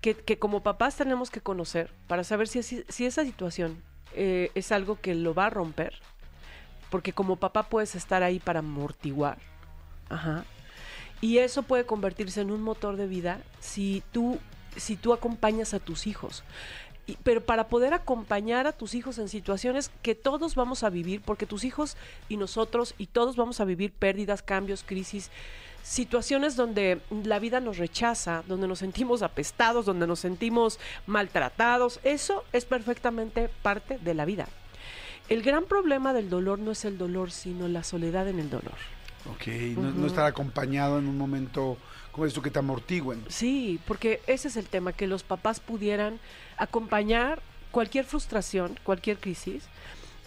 que, 0.02 0.16
que 0.16 0.38
como 0.38 0.62
papás 0.62 0.96
tenemos 0.96 1.32
que 1.32 1.42
conocer 1.42 1.92
para 2.08 2.24
saber 2.24 2.48
si, 2.48 2.62
si 2.64 3.06
esa 3.06 3.24
situación 3.24 3.82
eh, 4.14 4.52
es 4.56 4.72
algo 4.72 5.00
que 5.02 5.16
lo 5.16 5.34
va 5.34 5.48
a 5.48 5.50
romper, 5.50 6.00
porque 6.90 7.14
como 7.14 7.38
papá 7.38 7.64
puedes 7.64 7.96
estar 7.96 8.24
ahí 8.24 8.40
para 8.40 8.60
amortiguar, 8.60 9.40
ajá, 10.10 10.46
y 11.22 11.40
eso 11.40 11.64
puede 11.64 11.86
convertirse 11.86 12.42
en 12.42 12.52
un 12.52 12.62
motor 12.62 12.98
de 12.98 13.08
vida 13.08 13.42
si 13.60 14.04
tú, 14.12 14.40
si 14.76 14.96
tú 14.96 15.14
acompañas 15.14 15.74
a 15.74 15.80
tus 15.80 16.08
hijos. 16.08 16.44
Y- 17.08 17.18
pero 17.24 17.42
para 17.46 17.68
poder 17.68 17.94
acompañar 17.94 18.66
a 18.68 18.72
tus 18.72 18.96
hijos 18.96 19.20
en 19.20 19.30
situaciones 19.30 19.92
que 20.02 20.16
todos 20.16 20.56
vamos 20.56 20.84
a 20.84 20.90
vivir, 20.90 21.22
porque 21.22 21.46
tus 21.46 21.64
hijos 21.64 21.98
y 22.30 22.38
nosotros 22.38 22.96
y 22.98 23.08
todos 23.08 23.36
vamos 23.36 23.60
a 23.60 23.66
vivir 23.66 23.92
pérdidas, 23.92 24.42
cambios, 24.42 24.84
crisis, 24.84 25.30
situaciones 25.84 26.56
donde 26.56 27.00
la 27.12 27.38
vida 27.38 27.60
nos 27.60 27.78
rechaza, 27.78 28.44
donde 28.48 28.68
nos 28.68 28.80
sentimos 28.80 29.22
apestados, 29.22 29.86
donde 29.86 30.08
nos 30.08 30.20
sentimos 30.20 30.80
maltratados, 31.06 32.00
eso 32.04 32.44
es 32.54 32.66
perfectamente 32.66 33.50
parte 33.62 34.00
de 34.00 34.14
la 34.16 34.26
vida. 34.26 34.48
El 35.30 35.44
gran 35.44 35.66
problema 35.66 36.12
del 36.14 36.30
dolor 36.30 36.58
no 36.58 36.72
es 36.72 36.86
el 36.86 36.98
dolor, 36.98 37.30
sino 37.32 37.68
la 37.68 37.84
soledad 37.84 38.28
en 38.28 38.40
el 38.40 38.50
dolor. 38.50 38.74
Ok, 39.32 39.48
no, 39.78 40.06
estar 40.06 40.26
acompañado 40.26 41.00
en 41.00 41.08
un 41.08 41.18
momento, 41.18 41.78
como 42.16 42.26
esto 42.26 42.42
que 42.42 42.50
te 42.50 42.60
amortigüen. 42.60 43.26
Sí, 43.28 43.78
porque 43.86 44.22
ese 44.26 44.48
es 44.48 44.56
el 44.56 44.68
tema, 44.68 44.94
que 44.94 45.06
los 45.06 45.24
papás 45.24 45.60
pudieran 45.60 46.22
acompañar 46.56 47.42
cualquier 47.72 48.06
frustración, 48.06 48.80
cualquier 48.86 49.18
crisis, 49.18 49.66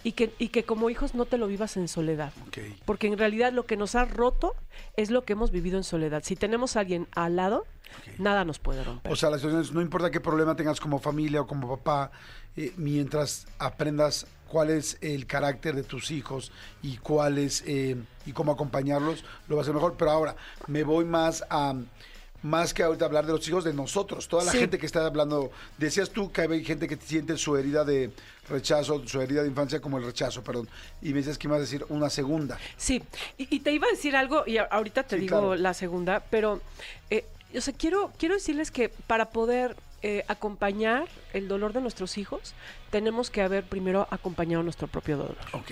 y 0.03 0.13
que, 0.13 0.33
y 0.39 0.49
que 0.49 0.63
como 0.63 0.89
hijos 0.89 1.15
no 1.15 1.25
te 1.25 1.37
lo 1.37 1.47
vivas 1.47 1.77
en 1.77 1.87
soledad. 1.87 2.31
Porque 2.85 3.07
en 3.07 3.17
realidad 3.17 3.51
lo 3.51 3.65
que 3.65 3.77
nos 3.77 3.95
ha 3.95 4.05
roto 4.05 4.55
es 4.95 5.11
lo 5.11 5.23
que 5.23 5.33
hemos 5.33 5.51
vivido 5.51 5.77
en 5.77 5.83
soledad. 5.83 6.23
Si 6.23 6.35
tenemos 6.35 6.75
a 6.75 6.81
alguien 6.81 7.07
al 7.15 7.35
lado, 7.35 7.65
nada 8.17 8.45
nos 8.45 8.59
puede 8.59 8.83
romper. 8.83 9.11
O 9.11 9.15
sea, 9.15 9.29
las 9.29 9.41
situaciones, 9.41 9.71
no 9.71 9.81
importa 9.81 10.11
qué 10.11 10.19
problema 10.19 10.55
tengas 10.55 10.79
como 10.79 10.99
familia 10.99 11.41
o 11.41 11.47
como 11.47 11.77
papá, 11.77 12.11
eh, 12.55 12.73
mientras 12.77 13.47
aprendas 13.57 14.25
cuál 14.47 14.69
es 14.69 14.97
el 15.01 15.27
carácter 15.27 15.75
de 15.75 15.83
tus 15.83 16.11
hijos 16.11 16.51
y 16.81 16.97
cuál 16.97 17.37
es 17.37 17.63
eh, 17.67 17.95
y 18.25 18.33
cómo 18.33 18.51
acompañarlos, 18.51 19.23
lo 19.47 19.55
va 19.55 19.61
a 19.61 19.63
hacer 19.63 19.73
mejor. 19.73 19.95
Pero 19.97 20.11
ahora 20.11 20.35
me 20.67 20.83
voy 20.83 21.05
más 21.05 21.43
a 21.49 21.75
más 22.41 22.73
que 22.73 22.83
ahorita 22.83 23.05
hablar 23.05 23.25
de 23.25 23.33
los 23.33 23.47
hijos 23.47 23.63
de 23.63 23.73
nosotros, 23.73 24.27
toda 24.27 24.43
la 24.45 24.51
Sí. 24.51 24.59
gente 24.59 24.77
que 24.79 24.85
está 24.85 25.05
hablando. 25.05 25.51
Decías 25.77 26.09
tú 26.09 26.31
que 26.31 26.41
hay 26.41 26.63
gente 26.63 26.87
que 26.87 26.95
siente 26.97 27.37
su 27.37 27.57
herida 27.57 27.83
de 27.83 28.11
rechazo, 28.49 29.05
su 29.07 29.21
herida 29.21 29.41
de 29.43 29.49
infancia 29.49 29.79
como 29.81 29.97
el 29.97 30.05
rechazo, 30.05 30.43
perdón. 30.43 30.67
Y 31.01 31.09
me 31.09 31.15
decías 31.15 31.37
que 31.37 31.47
ibas 31.47 31.57
a 31.57 31.61
decir 31.61 31.85
una 31.89 32.09
segunda. 32.09 32.57
Sí, 32.77 33.03
y, 33.37 33.53
y 33.55 33.59
te 33.59 33.71
iba 33.71 33.87
a 33.87 33.91
decir 33.91 34.15
algo, 34.15 34.43
y 34.47 34.57
ahorita 34.57 35.03
te 35.03 35.15
Sí, 35.17 35.21
digo 35.23 35.37
claro. 35.39 35.55
la 35.55 35.73
segunda, 35.73 36.21
pero, 36.29 36.61
eh, 37.09 37.25
o 37.55 37.61
sea, 37.61 37.73
quiero, 37.73 38.11
quiero 38.17 38.35
decirles 38.35 38.71
que 38.71 38.89
para 38.89 39.29
poder 39.31 39.75
eh, 40.01 40.23
acompañar 40.29 41.07
el 41.33 41.49
dolor 41.49 41.73
de 41.73 41.81
nuestros 41.81 42.17
hijos, 42.17 42.53
tenemos 42.89 43.29
que 43.29 43.41
haber 43.41 43.65
primero 43.65 44.07
acompañado 44.11 44.63
nuestro 44.63 44.87
propio 44.87 45.17
dolor. 45.17 45.35
Ok. 45.51 45.71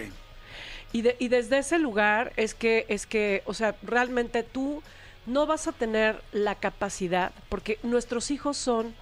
Y, 0.92 1.02
de- 1.02 1.16
y 1.18 1.30
desde 1.30 1.60
ese 1.60 1.80
lugar 1.80 2.34
es 2.36 2.54
que, 2.54 2.86
es 2.90 3.06
que, 3.08 3.42
o 3.46 3.54
sea, 3.54 3.76
realmente 3.84 4.44
tú 4.44 4.84
no 5.28 5.46
vas 5.46 5.68
a 5.68 5.74
tener 5.74 6.24
la 6.32 6.56
capacidad, 6.56 7.32
porque 7.50 7.78
nuestros 7.84 8.32
hijos 8.32 8.58
son, 8.58 8.96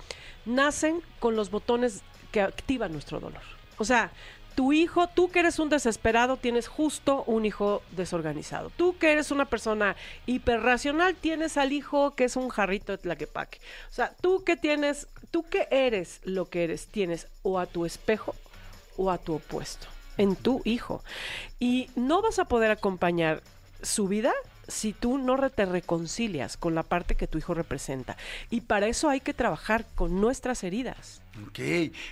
nacen 0.46 1.02
con 1.20 1.36
los 1.36 1.52
botones 1.52 2.02
que 2.32 2.42
activan 2.42 2.92
nuestro 2.92 3.20
dolor. 3.22 3.42
O 3.78 3.86
sea, 3.86 4.12
tu 4.56 4.74
hijo, 4.74 5.08
tú 5.08 5.30
que 5.30 5.40
eres 5.40 5.60
un 5.60 5.70
desesperado, 5.70 6.38
tienes 6.38 6.68
justo 6.68 7.24
un 7.28 7.46
hijo 7.46 7.84
desorganizado. 7.92 8.70
Tú 8.72 8.98
que 8.98 9.12
eres 9.12 9.32
una 9.32 9.46
persona 9.46 9.96
hiperracional, 10.26 11.16
tienes 11.16 11.58
al 11.58 11.74
hijo 11.74 12.16
que 12.16 12.24
es 12.24 12.36
un 12.36 12.50
jarrito 12.50 12.94
de 12.94 12.98
tlaquepaque. 12.98 13.60
O 13.90 13.94
sea, 13.94 14.14
tú 14.22 14.44
que 14.44 14.56
tienes, 14.56 15.08
tú 15.30 15.44
que 15.44 15.68
eres 15.72 16.22
lo 16.24 16.50
que 16.50 16.64
eres, 16.64 16.88
tienes 16.88 17.28
o 17.44 17.60
a 17.60 17.66
tu 17.66 17.86
espejo 17.86 18.34
o 18.98 19.12
a 19.12 19.18
tu 19.18 19.36
opuesto, 19.36 19.88
en 20.18 20.36
tu 20.36 20.62
hijo. 20.64 21.04
Y 21.60 21.90
no 21.96 22.22
vas 22.22 22.40
a 22.40 22.46
poder 22.46 22.72
acompañar 22.72 23.44
su 23.82 24.08
vida 24.08 24.34
si 24.68 24.94
tú 24.94 25.18
no 25.18 25.36
te 25.50 25.66
reconcilias 25.66 26.58
con 26.58 26.76
la 26.76 26.84
parte 26.84 27.16
que 27.16 27.28
tu 27.28 27.38
hijo 27.38 27.54
representa. 27.54 28.18
Y 28.50 28.62
para 28.62 28.88
eso 28.88 29.10
hay 29.10 29.20
que 29.22 29.34
trabajar 29.34 29.86
con 29.96 30.20
nuestras 30.22 30.64
heridas. 30.64 31.22
Ok, 31.48 31.60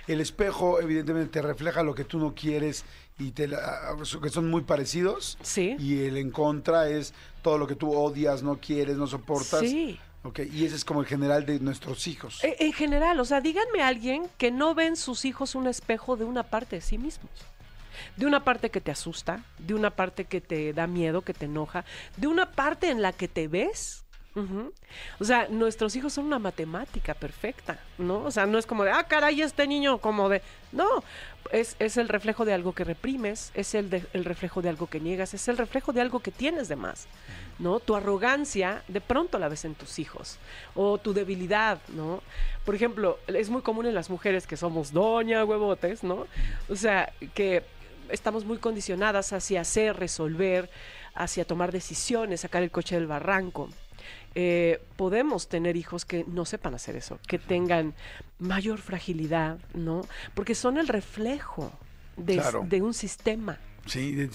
el 0.06 0.20
espejo 0.20 0.80
evidentemente 0.80 1.32
te 1.32 1.42
refleja 1.42 1.82
lo 1.82 1.94
que 1.94 2.04
tú 2.04 2.18
no 2.18 2.34
quieres 2.34 2.84
y 3.18 3.30
te 3.30 3.48
la- 3.48 3.96
que 4.22 4.28
son 4.28 4.50
muy 4.50 4.62
parecidos. 4.62 5.38
Sí. 5.42 5.76
Y 5.78 6.04
el 6.04 6.16
en 6.16 6.30
contra 6.30 6.88
es 6.88 7.14
todo 7.42 7.58
lo 7.58 7.66
que 7.66 7.74
tú 7.76 7.92
odias, 7.92 8.42
no 8.42 8.58
quieres, 8.60 8.96
no 8.96 9.06
soportas. 9.06 9.60
Sí. 9.60 9.98
Ok, 10.26 10.40
y 10.50 10.64
ese 10.64 10.76
es 10.76 10.86
como 10.86 11.00
el 11.00 11.06
general 11.06 11.44
de 11.44 11.60
nuestros 11.60 12.06
hijos. 12.06 12.42
E- 12.42 12.56
En 12.60 12.72
general, 12.72 13.20
o 13.20 13.24
sea, 13.26 13.42
díganme 13.42 13.82
a 13.82 13.88
alguien 13.88 14.26
que 14.38 14.50
no 14.50 14.74
ven 14.74 14.96
sus 14.96 15.26
hijos 15.26 15.54
un 15.54 15.66
espejo 15.66 16.16
de 16.16 16.24
una 16.24 16.42
parte 16.44 16.76
de 16.76 16.82
sí 16.82 16.96
mismos. 16.96 17.30
De 18.16 18.26
una 18.26 18.44
parte 18.44 18.70
que 18.70 18.80
te 18.80 18.90
asusta, 18.90 19.44
de 19.58 19.74
una 19.74 19.90
parte 19.90 20.24
que 20.24 20.40
te 20.40 20.72
da 20.72 20.86
miedo, 20.86 21.22
que 21.22 21.34
te 21.34 21.46
enoja, 21.46 21.84
de 22.16 22.26
una 22.26 22.52
parte 22.52 22.90
en 22.90 23.02
la 23.02 23.12
que 23.12 23.28
te 23.28 23.48
ves. 23.48 24.04
O 25.20 25.24
sea, 25.24 25.46
nuestros 25.48 25.94
hijos 25.94 26.12
son 26.12 26.24
una 26.24 26.40
matemática 26.40 27.14
perfecta, 27.14 27.78
¿no? 27.98 28.24
O 28.24 28.32
sea, 28.32 28.46
no 28.46 28.58
es 28.58 28.66
como 28.66 28.82
de, 28.82 28.90
ah, 28.90 29.04
caray, 29.04 29.40
este 29.40 29.66
niño 29.68 29.98
como 29.98 30.28
de... 30.28 30.42
No, 30.72 31.04
es, 31.52 31.76
es 31.78 31.96
el 31.98 32.08
reflejo 32.08 32.44
de 32.44 32.52
algo 32.52 32.72
que 32.72 32.82
reprimes, 32.82 33.52
es 33.54 33.76
el, 33.76 34.06
el 34.12 34.24
reflejo 34.24 34.60
de 34.60 34.70
algo 34.70 34.88
que 34.88 34.98
niegas, 34.98 35.34
es 35.34 35.46
el 35.46 35.56
reflejo 35.56 35.92
de 35.92 36.00
algo 36.00 36.18
que 36.18 36.32
tienes 36.32 36.66
de 36.66 36.74
más, 36.74 37.06
¿no? 37.60 37.78
Tu 37.78 37.94
arrogancia 37.94 38.82
de 38.88 39.00
pronto 39.00 39.38
la 39.38 39.48
ves 39.48 39.64
en 39.64 39.76
tus 39.76 40.00
hijos, 40.00 40.38
o 40.74 40.98
tu 40.98 41.14
debilidad, 41.14 41.78
¿no? 41.88 42.20
Por 42.64 42.74
ejemplo, 42.74 43.20
es 43.28 43.50
muy 43.50 43.62
común 43.62 43.86
en 43.86 43.94
las 43.94 44.10
mujeres 44.10 44.48
que 44.48 44.56
somos 44.56 44.92
doña 44.92 45.44
huevotes, 45.44 46.02
¿no? 46.02 46.26
O 46.68 46.74
sea, 46.74 47.12
que 47.34 47.62
estamos 48.10 48.44
muy 48.44 48.58
condicionadas 48.58 49.32
hacia 49.32 49.60
hacer, 49.62 49.96
resolver, 49.96 50.70
hacia 51.14 51.44
tomar 51.44 51.72
decisiones, 51.72 52.40
sacar 52.40 52.62
el 52.62 52.70
coche 52.70 52.94
del 52.96 53.06
barranco. 53.06 53.68
Eh, 54.34 54.82
podemos 54.96 55.48
tener 55.48 55.76
hijos 55.76 56.04
que 56.04 56.24
no 56.26 56.44
sepan 56.44 56.74
hacer 56.74 56.96
eso, 56.96 57.18
que 57.26 57.38
tengan 57.38 57.94
mayor 58.38 58.78
fragilidad, 58.80 59.58
¿no? 59.74 60.06
Porque 60.34 60.54
son 60.54 60.76
el 60.78 60.88
reflejo 60.88 61.72
de, 62.16 62.36
Claro. 62.36 62.64
de 62.68 62.82
un 62.82 62.94
sistema. 62.94 63.58
Sí, 63.86 64.28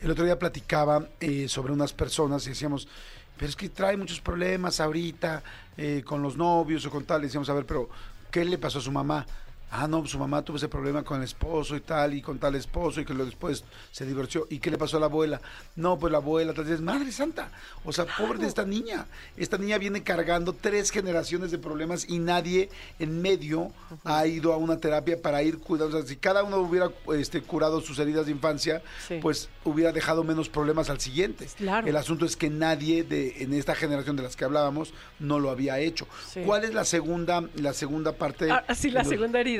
el 0.00 0.10
otro 0.10 0.24
día 0.24 0.38
platicaba 0.38 1.08
eh, 1.20 1.46
sobre 1.48 1.72
unas 1.72 1.92
personas 1.92 2.44
y 2.46 2.50
decíamos, 2.50 2.88
pero 3.36 3.48
es 3.50 3.54
que 3.54 3.68
trae 3.68 3.96
muchos 3.96 4.20
problemas 4.20 4.80
ahorita 4.80 5.42
eh, 5.76 6.02
con 6.04 6.22
los 6.22 6.36
novios 6.36 6.84
o 6.86 6.90
con 6.90 7.04
tal. 7.04 7.22
Decíamos, 7.22 7.48
a 7.50 7.54
ver, 7.54 7.66
pero 7.66 7.88
¿qué 8.30 8.44
le 8.44 8.58
pasó 8.58 8.78
a 8.78 8.82
su 8.82 8.90
mamá? 8.90 9.24
Ah, 9.70 9.86
no, 9.86 10.06
su 10.06 10.18
mamá 10.18 10.42
tuvo 10.42 10.56
ese 10.56 10.68
problema 10.68 11.02
con 11.02 11.18
el 11.18 11.24
esposo 11.24 11.76
y 11.76 11.80
tal, 11.80 12.14
y 12.14 12.22
con 12.22 12.38
tal 12.38 12.54
esposo, 12.54 13.00
y 13.00 13.04
que 13.04 13.12
luego 13.12 13.26
después 13.26 13.64
se 13.90 14.06
divorció. 14.06 14.46
¿Y 14.48 14.58
qué 14.60 14.70
le 14.70 14.78
pasó 14.78 14.96
a 14.96 15.00
la 15.00 15.06
abuela? 15.06 15.40
No, 15.76 15.98
pues 15.98 16.10
la 16.10 16.18
abuela, 16.18 16.54
tal 16.54 16.64
vez, 16.64 16.80
madre 16.80 17.12
santa. 17.12 17.50
O 17.84 17.92
sea, 17.92 18.06
pobre 18.06 18.38
de 18.38 18.46
esta 18.46 18.64
niña. 18.64 19.06
Esta 19.36 19.58
niña 19.58 19.76
viene 19.78 20.02
cargando 20.02 20.54
tres 20.54 20.90
generaciones 20.90 21.50
de 21.50 21.58
problemas 21.58 22.08
y 22.08 22.18
nadie 22.18 22.70
en 22.98 23.20
medio 23.20 23.72
ha 24.04 24.26
ido 24.26 24.52
a 24.52 24.56
una 24.56 24.78
terapia 24.78 25.20
para 25.20 25.42
ir 25.42 25.58
cuidando. 25.58 25.98
O 25.98 26.00
sea, 26.00 26.08
si 26.08 26.16
cada 26.16 26.44
uno 26.44 26.58
hubiera 26.58 26.90
este, 27.14 27.42
curado 27.42 27.80
sus 27.80 27.98
heridas 27.98 28.26
de 28.26 28.32
infancia, 28.32 28.82
Sí. 29.06 29.18
pues 29.20 29.48
hubiera 29.64 29.92
dejado 29.92 30.24
menos 30.24 30.48
problemas 30.48 30.88
al 30.88 31.00
siguiente. 31.00 31.46
Claro. 31.56 31.86
El 31.86 31.96
asunto 31.96 32.24
es 32.24 32.36
que 32.36 32.48
nadie 32.48 33.04
de, 33.04 33.42
en 33.42 33.52
esta 33.52 33.74
generación 33.74 34.16
de 34.16 34.22
las 34.22 34.34
que 34.36 34.44
hablábamos 34.44 34.94
no 35.18 35.38
lo 35.40 35.50
había 35.50 35.78
hecho. 35.78 36.06
Sí. 36.32 36.40
¿Cuál 36.46 36.64
es 36.64 36.72
la 36.72 36.84
segunda, 36.84 37.44
la 37.56 37.74
segunda 37.74 38.12
parte? 38.12 38.50
Ah, 38.50 38.64
sí, 38.74 38.90
la 38.90 39.00
los- 39.00 39.08
segunda 39.08 39.40
herida 39.40 39.57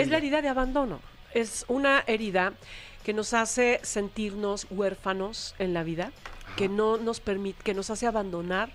Es 0.00 0.08
la 0.08 0.16
herida. 0.18 0.42
de 0.42 0.48
abandono. 0.48 1.00
Es 1.34 1.64
una 1.68 2.02
herida 2.06 2.52
que 3.04 3.12
nos 3.12 3.34
hace 3.34 3.78
sentirnos 3.82 4.66
huérfanos 4.70 5.54
en 5.58 5.74
la 5.74 5.82
vida, 5.84 6.12
que 6.56 6.68
no 6.68 6.96
nos 6.96 7.20
permite, 7.20 7.62
que 7.62 7.74
nos 7.74 7.90
hace 7.90 8.06
abandonar 8.06 8.70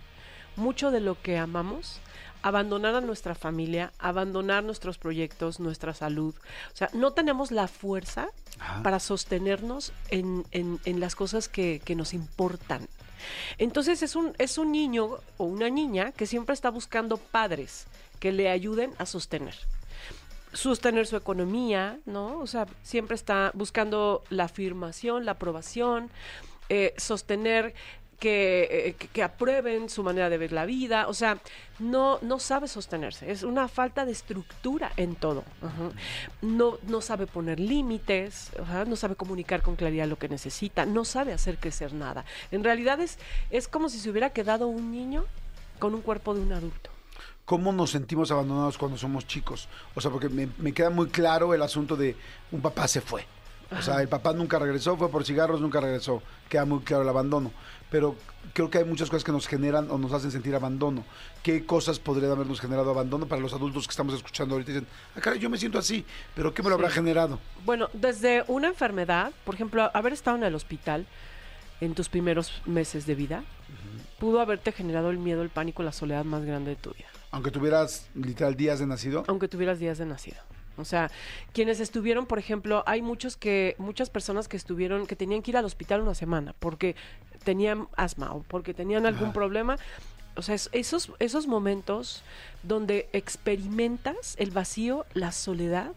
mucho 0.56 0.92
de 0.92 1.00
lo 1.02 1.20
que 1.22 1.38
amamos, 1.38 2.00
abandonar 2.44 2.96
a 2.96 3.02
nuestra 3.02 3.36
familia, 3.36 3.92
abandonar 4.00 4.64
nuestros 4.64 4.98
proyectos, 4.98 5.60
nuestra 5.60 5.94
salud. 5.94 6.34
O 6.74 6.76
sea, 6.76 6.90
no 6.94 7.12
tenemos 7.14 7.52
la 7.52 7.68
fuerza 7.68 8.28
Ajá. 8.60 8.84
para 8.84 9.00
sostenernos 9.00 9.92
en, 10.10 10.46
en- 10.52 10.80
en 10.86 11.00
las 11.00 11.16
cosas 11.16 11.50
que, 11.50 11.82
que 11.84 11.96
nos 11.96 12.14
importan. 12.14 12.88
Entonces 13.58 14.02
es 14.02 14.16
un, 14.16 14.34
es 14.40 14.58
un 14.58 14.72
niño 14.72 15.18
o 15.38 15.44
una 15.44 15.70
niña 15.70 16.12
que 16.12 16.26
siempre 16.26 16.54
está 16.54 16.70
buscando 16.72 17.18
padres 17.18 17.86
que 18.20 18.32
le 18.32 18.50
ayuden 18.50 18.92
a 18.98 19.06
sostener 19.06 19.56
sostener 20.54 21.08
su 21.08 21.16
economía, 21.16 22.00
¿no? 22.06 22.40
O 22.40 22.48
sea, 22.48 22.68
siempre 22.84 23.16
está 23.16 23.52
buscando 23.54 24.24
la 24.30 24.46
afirmación, 24.46 25.26
la 25.26 25.34
aprobación, 25.34 26.10
eh, 26.70 26.94
sostener 26.98 27.74
que, 28.20 28.68
eh, 28.70 28.94
que- 29.00 29.08
que 29.08 29.24
aprueben 29.24 29.90
su 29.90 30.04
manera 30.04 30.30
de 30.30 30.38
ver 30.38 30.52
la 30.52 30.66
vida, 30.68 31.08
o 31.08 31.14
sea, 31.16 31.40
no, 31.80 32.20
no 32.22 32.38
sabe 32.38 32.68
sostenerse, 32.68 33.32
es 33.32 33.42
una 33.42 33.68
falta 33.68 34.06
de 34.06 34.12
estructura 34.12 34.92
en 34.96 35.16
todo. 35.16 35.44
Ajá. 35.64 35.90
No, 36.44 36.78
no 36.84 37.02
sabe 37.02 37.26
poner 37.26 37.60
límites, 37.60 38.52
ajá, 38.62 38.86
no 38.86 38.96
sabe 38.96 39.16
comunicar 39.16 39.64
con 39.64 39.76
claridad 39.76 40.08
lo 40.08 40.20
que 40.20 40.30
necesita, 40.30 40.86
no 40.86 41.04
sabe 41.04 41.34
hacer 41.34 41.58
crecer 41.58 41.94
nada. 41.94 42.24
En 42.52 42.64
realidad 42.64 43.00
es, 43.02 43.18
es 43.50 43.68
como 43.68 43.90
si 43.90 43.98
se 43.98 44.12
hubiera 44.12 44.30
quedado 44.30 44.68
un 44.68 44.92
niño 44.92 45.26
con 45.80 45.96
un 45.96 46.02
cuerpo 46.02 46.36
de 46.36 46.42
un 46.42 46.54
adulto. 46.54 46.92
¿Cómo 47.52 47.74
nos 47.74 47.90
sentimos 47.90 48.32
abandonados 48.32 48.78
cuando 48.78 48.98
somos 48.98 49.28
chicos? 49.28 49.68
O 49.94 50.00
sea, 50.00 50.10
porque 50.10 50.30
me, 50.30 50.48
me 50.58 50.72
queda 50.72 50.90
muy 50.90 51.10
claro 51.10 51.54
el 51.54 51.62
asunto 51.62 51.98
de 51.98 52.16
un 52.50 52.62
papá 52.62 52.88
se 52.88 53.02
fue. 53.02 53.26
O 53.78 53.82
sea, 53.82 54.02
el 54.02 54.08
papá 54.08 54.32
nunca 54.32 54.58
regresó, 54.58 54.96
fue 54.96 55.10
por 55.10 55.26
cigarros, 55.26 55.60
nunca 55.60 55.82
regresó. 55.82 56.24
Queda 56.48 56.64
muy 56.64 56.80
claro 56.80 57.04
el 57.04 57.10
abandono. 57.10 57.52
Pero 57.90 58.16
creo 58.54 58.70
que 58.70 58.78
hay 58.78 58.86
muchas 58.86 59.10
cosas 59.10 59.26
que 59.26 59.34
nos 59.34 59.50
generan 59.50 59.92
o 59.92 59.98
nos 59.98 60.14
hacen 60.14 60.32
sentir 60.32 60.56
abandono. 60.56 61.04
¿Qué 61.44 61.66
cosas 61.66 62.00
podrían 62.00 62.32
habernos 62.32 62.62
generado 62.62 62.90
abandono 62.90 63.26
para 63.26 63.42
los 63.42 63.52
adultos 63.52 63.86
que 63.86 63.92
estamos 63.92 64.14
escuchando 64.14 64.56
ahorita? 64.56 64.72
Dicen, 64.72 64.88
ah, 65.18 65.20
caray, 65.20 65.38
yo 65.38 65.50
me 65.50 65.58
siento 65.58 65.78
así, 65.78 66.06
pero 66.34 66.54
¿qué 66.54 66.64
me 66.64 66.70
lo 66.70 66.76
habrá 66.76 66.90
generado? 66.90 67.38
Bueno, 67.66 67.90
desde 67.92 68.46
una 68.48 68.70
enfermedad, 68.70 69.34
por 69.44 69.56
ejemplo, 69.56 69.92
haber 69.94 70.14
estado 70.14 70.38
en 70.38 70.44
el 70.46 70.56
hospital 70.56 71.06
en 71.82 71.96
tus 71.96 72.08
primeros 72.08 72.62
meses 72.66 73.06
de 73.06 73.16
vida, 73.16 73.44
pudo 74.20 74.40
haberte 74.40 74.72
generado 74.72 75.10
el 75.10 75.18
miedo, 75.18 75.42
el 75.42 75.50
pánico, 75.50 75.82
la 75.84 75.92
soledad 75.92 76.24
más 76.24 76.46
grande 76.46 76.70
de 76.70 76.76
tu 76.76 76.92
vida, 76.92 77.08
Aunque 77.32 77.52
tuvieras 77.52 78.08
literal 78.14 78.56
días 78.56 78.80
de 78.80 78.86
nacido. 78.88 79.24
aunque 79.28 79.48
tuvieras 79.48 79.80
días 79.80 79.98
de 79.98 80.06
nacido. 80.06 80.38
O 80.78 80.86
sea, 80.86 81.12
quienes 81.54 81.80
estuvieron, 81.80 82.26
por 82.26 82.40
ejemplo, 82.40 82.84
hay 82.88 83.02
muchos 83.02 83.36
que, 83.38 83.76
muchas 83.78 84.10
personas 84.10 84.48
que 84.48 84.58
estuvieron, 84.58 85.06
que 85.06 85.16
tenían 85.16 85.42
que 85.42 85.52
ir 85.52 85.58
al 85.58 85.66
hospital 85.66 86.02
una 86.02 86.16
semana 86.16 86.56
porque 86.60 86.96
tenían 87.44 87.88
asma 87.98 88.32
o 88.34 88.42
porque 88.44 88.74
tenían 88.74 89.06
algún 89.06 89.34
problema. 89.34 89.78
O 90.36 90.42
sea, 90.42 90.56
es- 90.56 90.70
esos, 90.72 91.12
esos 91.20 91.46
momentos 91.48 92.24
donde 92.64 93.10
experimentas 93.12 94.36
el 94.40 94.52
vacío, 94.52 95.06
la 95.14 95.32
soledad, 95.34 95.92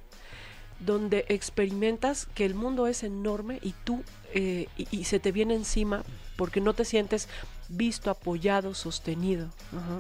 donde 0.81 1.25
experimentas 1.29 2.27
que 2.35 2.45
el 2.45 2.55
mundo 2.55 2.87
es 2.89 3.05
enorme 3.05 3.61
y 3.63 3.75
tú 3.85 4.03
eh, 4.35 4.67
y, 4.77 4.89
y 4.91 5.05
se 5.05 5.21
te 5.21 5.31
viene 5.31 5.55
encima 5.55 6.03
porque 6.37 6.61
no 6.61 6.75
te 6.75 6.85
sientes 6.85 7.29
visto, 7.69 8.11
apoyado, 8.11 8.75
sostenido. 8.75 9.49
Ajá. 9.71 9.99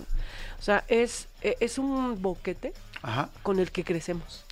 O 0.59 0.63
sea, 0.63 0.85
es, 0.89 1.29
e- 1.43 1.57
es 1.61 1.79
un 1.79 2.21
boquete 2.23 2.73
Ajá, 3.03 3.29
con 3.43 3.59
el 3.59 3.71
que 3.71 3.85
crecemos. 3.85 4.45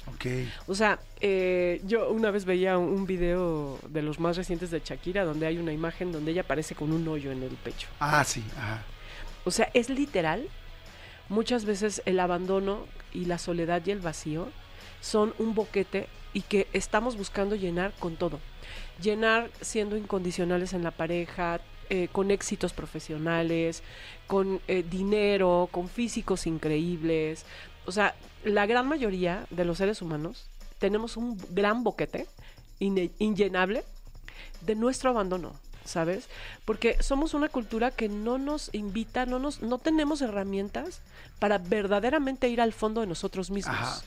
O 0.67 0.75
sea, 0.75 0.99
eh, 1.21 1.81
yo 1.85 2.11
una 2.11 2.31
vez 2.31 2.45
veía 2.45 2.77
un, 2.77 2.89
un 2.89 3.07
video 3.07 3.79
de 3.89 4.03
los 4.03 4.21
más 4.21 4.37
recientes 4.37 4.71
de 4.71 4.81
Shakira 4.85 5.25
donde 5.25 5.47
hay 5.47 5.59
una 5.59 5.73
imagen 5.73 6.13
donde 6.13 6.33
ella 6.33 6.43
aparece 6.43 6.75
con 6.75 6.93
un 6.93 7.07
hoyo 7.09 7.33
en 7.33 7.43
el 7.43 7.51
pecho. 7.57 7.89
Ah, 8.01 8.23
sí, 8.25 8.43
ajá. 8.59 8.83
O 9.45 9.51
sea, 9.51 9.71
es 9.75 9.89
literal. 9.89 10.49
Muchas 11.29 11.65
veces 11.65 12.03
el 12.05 12.21
abandono 12.21 12.87
y 13.13 13.25
la 13.25 13.39
soledad 13.39 13.81
y 13.87 13.91
el 13.91 14.01
vacío 14.01 14.49
son 15.01 15.35
un 15.39 15.55
boquete 15.55 16.09
y 16.35 16.43
que 16.43 16.69
estamos 16.73 17.17
buscando 17.17 17.57
llenar 17.57 17.93
con 17.99 18.17
todo. 18.17 18.39
Llenar 19.01 19.51
siendo 19.61 19.97
incondicionales 19.97 20.73
en 20.75 20.85
la 20.85 20.91
pareja, 20.91 21.61
eh, 21.91 22.09
con 22.11 22.31
éxitos 22.31 22.73
profesionales, 22.73 23.83
con 24.27 24.61
eh, 24.69 24.85
dinero, 24.89 25.69
con 25.71 25.89
físicos 25.89 26.47
increíbles, 26.47 27.45
O 27.87 27.93
sea, 27.93 28.15
la 28.45 28.67
gran 28.67 28.89
mayoría 28.89 29.47
de 29.51 29.65
los 29.65 29.79
seres 29.79 30.03
humanos 30.03 30.47
tenemos 30.79 31.17
un 31.17 31.39
gran 31.51 31.85
boquete 31.85 32.27
inllenable 32.79 33.85
de 34.63 34.75
nuestro 34.75 35.11
abandono, 35.11 35.53
¿sabes? 35.85 36.29
Porque 36.65 37.01
somos 37.03 37.35
una 37.35 37.49
cultura 37.49 37.91
que 37.91 38.09
no 38.09 38.39
nos 38.39 38.71
invita, 38.73 39.27
no 39.27 39.39
nos 39.39 39.63
no 39.63 39.79
tenemos 39.79 40.23
herramientas 40.23 41.01
para 41.39 41.59
verdaderamente 41.59 42.49
ir 42.49 42.61
al 42.61 42.73
fondo 42.73 43.01
de 43.01 43.07
nosotros 43.07 43.51
mismos. 43.51 43.77
Ajá. 43.77 44.03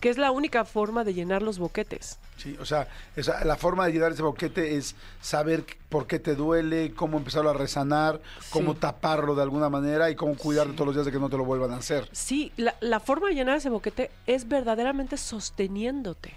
Que 0.00 0.08
es 0.10 0.18
la 0.18 0.30
única 0.30 0.64
forma 0.64 1.04
de 1.04 1.14
llenar 1.14 1.42
los 1.42 1.58
boquetes. 1.58 2.18
Sí, 2.36 2.56
o 2.60 2.64
sea, 2.64 2.88
esa- 3.16 3.44
la 3.44 3.56
forma 3.56 3.86
de 3.86 3.92
llenar 3.92 4.12
ese 4.12 4.22
boquete 4.22 4.76
es 4.76 4.94
saber 5.20 5.64
por 5.88 6.06
qué 6.06 6.18
te 6.18 6.34
duele, 6.34 6.92
cómo 6.94 7.18
empezarlo 7.18 7.50
a 7.50 7.54
resanar, 7.54 8.20
cómo 8.50 8.74
Sí. 8.74 8.78
taparlo 8.80 9.34
de 9.34 9.42
alguna 9.42 9.68
manera 9.68 10.10
y 10.10 10.14
cómo 10.14 10.36
cuidar 10.36 10.66
de 10.66 10.72
Sí. 10.72 10.76
todos 10.76 10.86
los 10.86 10.94
días 10.96 11.06
de 11.06 11.12
que 11.12 11.18
no 11.18 11.28
te 11.28 11.36
lo 11.36 11.44
vuelvan 11.44 11.72
a 11.72 11.76
hacer. 11.78 12.08
Sí, 12.12 12.52
la, 12.56 12.74
la 12.80 13.00
forma 13.00 13.28
de 13.28 13.34
llenar 13.34 13.56
ese 13.56 13.70
boquete 13.70 14.10
es 14.26 14.46
verdaderamente 14.48 15.16
sosteniéndote. 15.16 16.32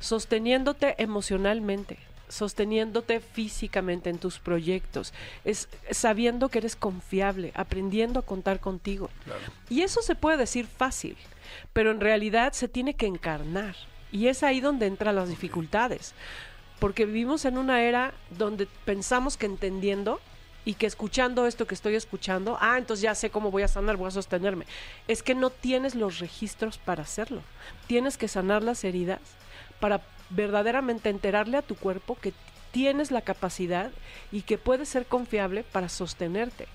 Sosteniéndote 0.00 0.96
emocionalmente, 1.02 1.98
sosteniéndote 2.28 3.20
físicamente 3.20 4.10
en 4.10 4.18
tus 4.18 4.38
proyectos, 4.38 5.14
es 5.44 5.68
sabiendo 5.90 6.48
que 6.48 6.58
eres 6.58 6.76
confiable, 6.76 7.52
aprendiendo 7.54 8.18
a 8.20 8.22
contar 8.26 8.60
contigo. 8.60 9.08
Y 9.70 9.82
eso 9.82 10.02
se 10.02 10.14
puede 10.14 10.36
decir 10.36 10.66
fácil, 10.66 11.16
pero 11.72 11.90
en 11.90 12.00
realidad 12.00 12.52
se 12.52 12.68
tiene 12.68 12.94
que 12.94 13.06
encarnar. 13.06 13.76
Y 14.12 14.28
es 14.28 14.42
ahí 14.42 14.60
donde 14.60 14.86
entran 14.86 15.16
las 15.16 15.28
dificultades. 15.28 16.14
Porque 16.78 17.06
vivimos 17.06 17.44
en 17.44 17.58
una 17.58 17.82
era 17.82 18.14
donde 18.30 18.66
pensamos 18.84 19.36
que 19.36 19.46
entendiendo 19.46 20.20
y 20.64 20.74
que 20.74 20.86
escuchando 20.86 21.46
esto 21.46 21.66
que 21.66 21.74
estoy 21.74 21.94
escuchando, 21.94 22.56
ah, 22.60 22.78
entonces 22.78 23.02
ya 23.02 23.14
sé 23.14 23.30
cómo 23.30 23.50
voy 23.50 23.62
a 23.62 23.68
sanar, 23.68 23.96
voy 23.96 24.08
a 24.08 24.12
sostenerme. 24.12 24.66
Es 25.08 25.22
que 25.22 25.34
no 25.34 25.50
tienes 25.50 25.94
los 25.94 26.18
registros 26.20 26.78
para 26.78 27.02
hacerlo. 27.02 27.42
Tienes 27.86 28.16
que 28.16 28.28
sanar 28.28 28.62
las 28.62 28.84
heridas 28.84 29.20
para 29.80 30.00
verdaderamente 30.30 31.10
enterarle 31.10 31.58
a 31.58 31.62
tu 31.62 31.74
cuerpo 31.74 32.16
que 32.20 32.32
tienes 32.70 33.10
la 33.10 33.20
capacidad 33.20 33.90
y 34.32 34.42
que 34.42 34.58
puedes 34.58 34.88
ser 34.88 35.06
confiable 35.06 35.64
para 35.64 35.88
sostenerte. 35.88 36.66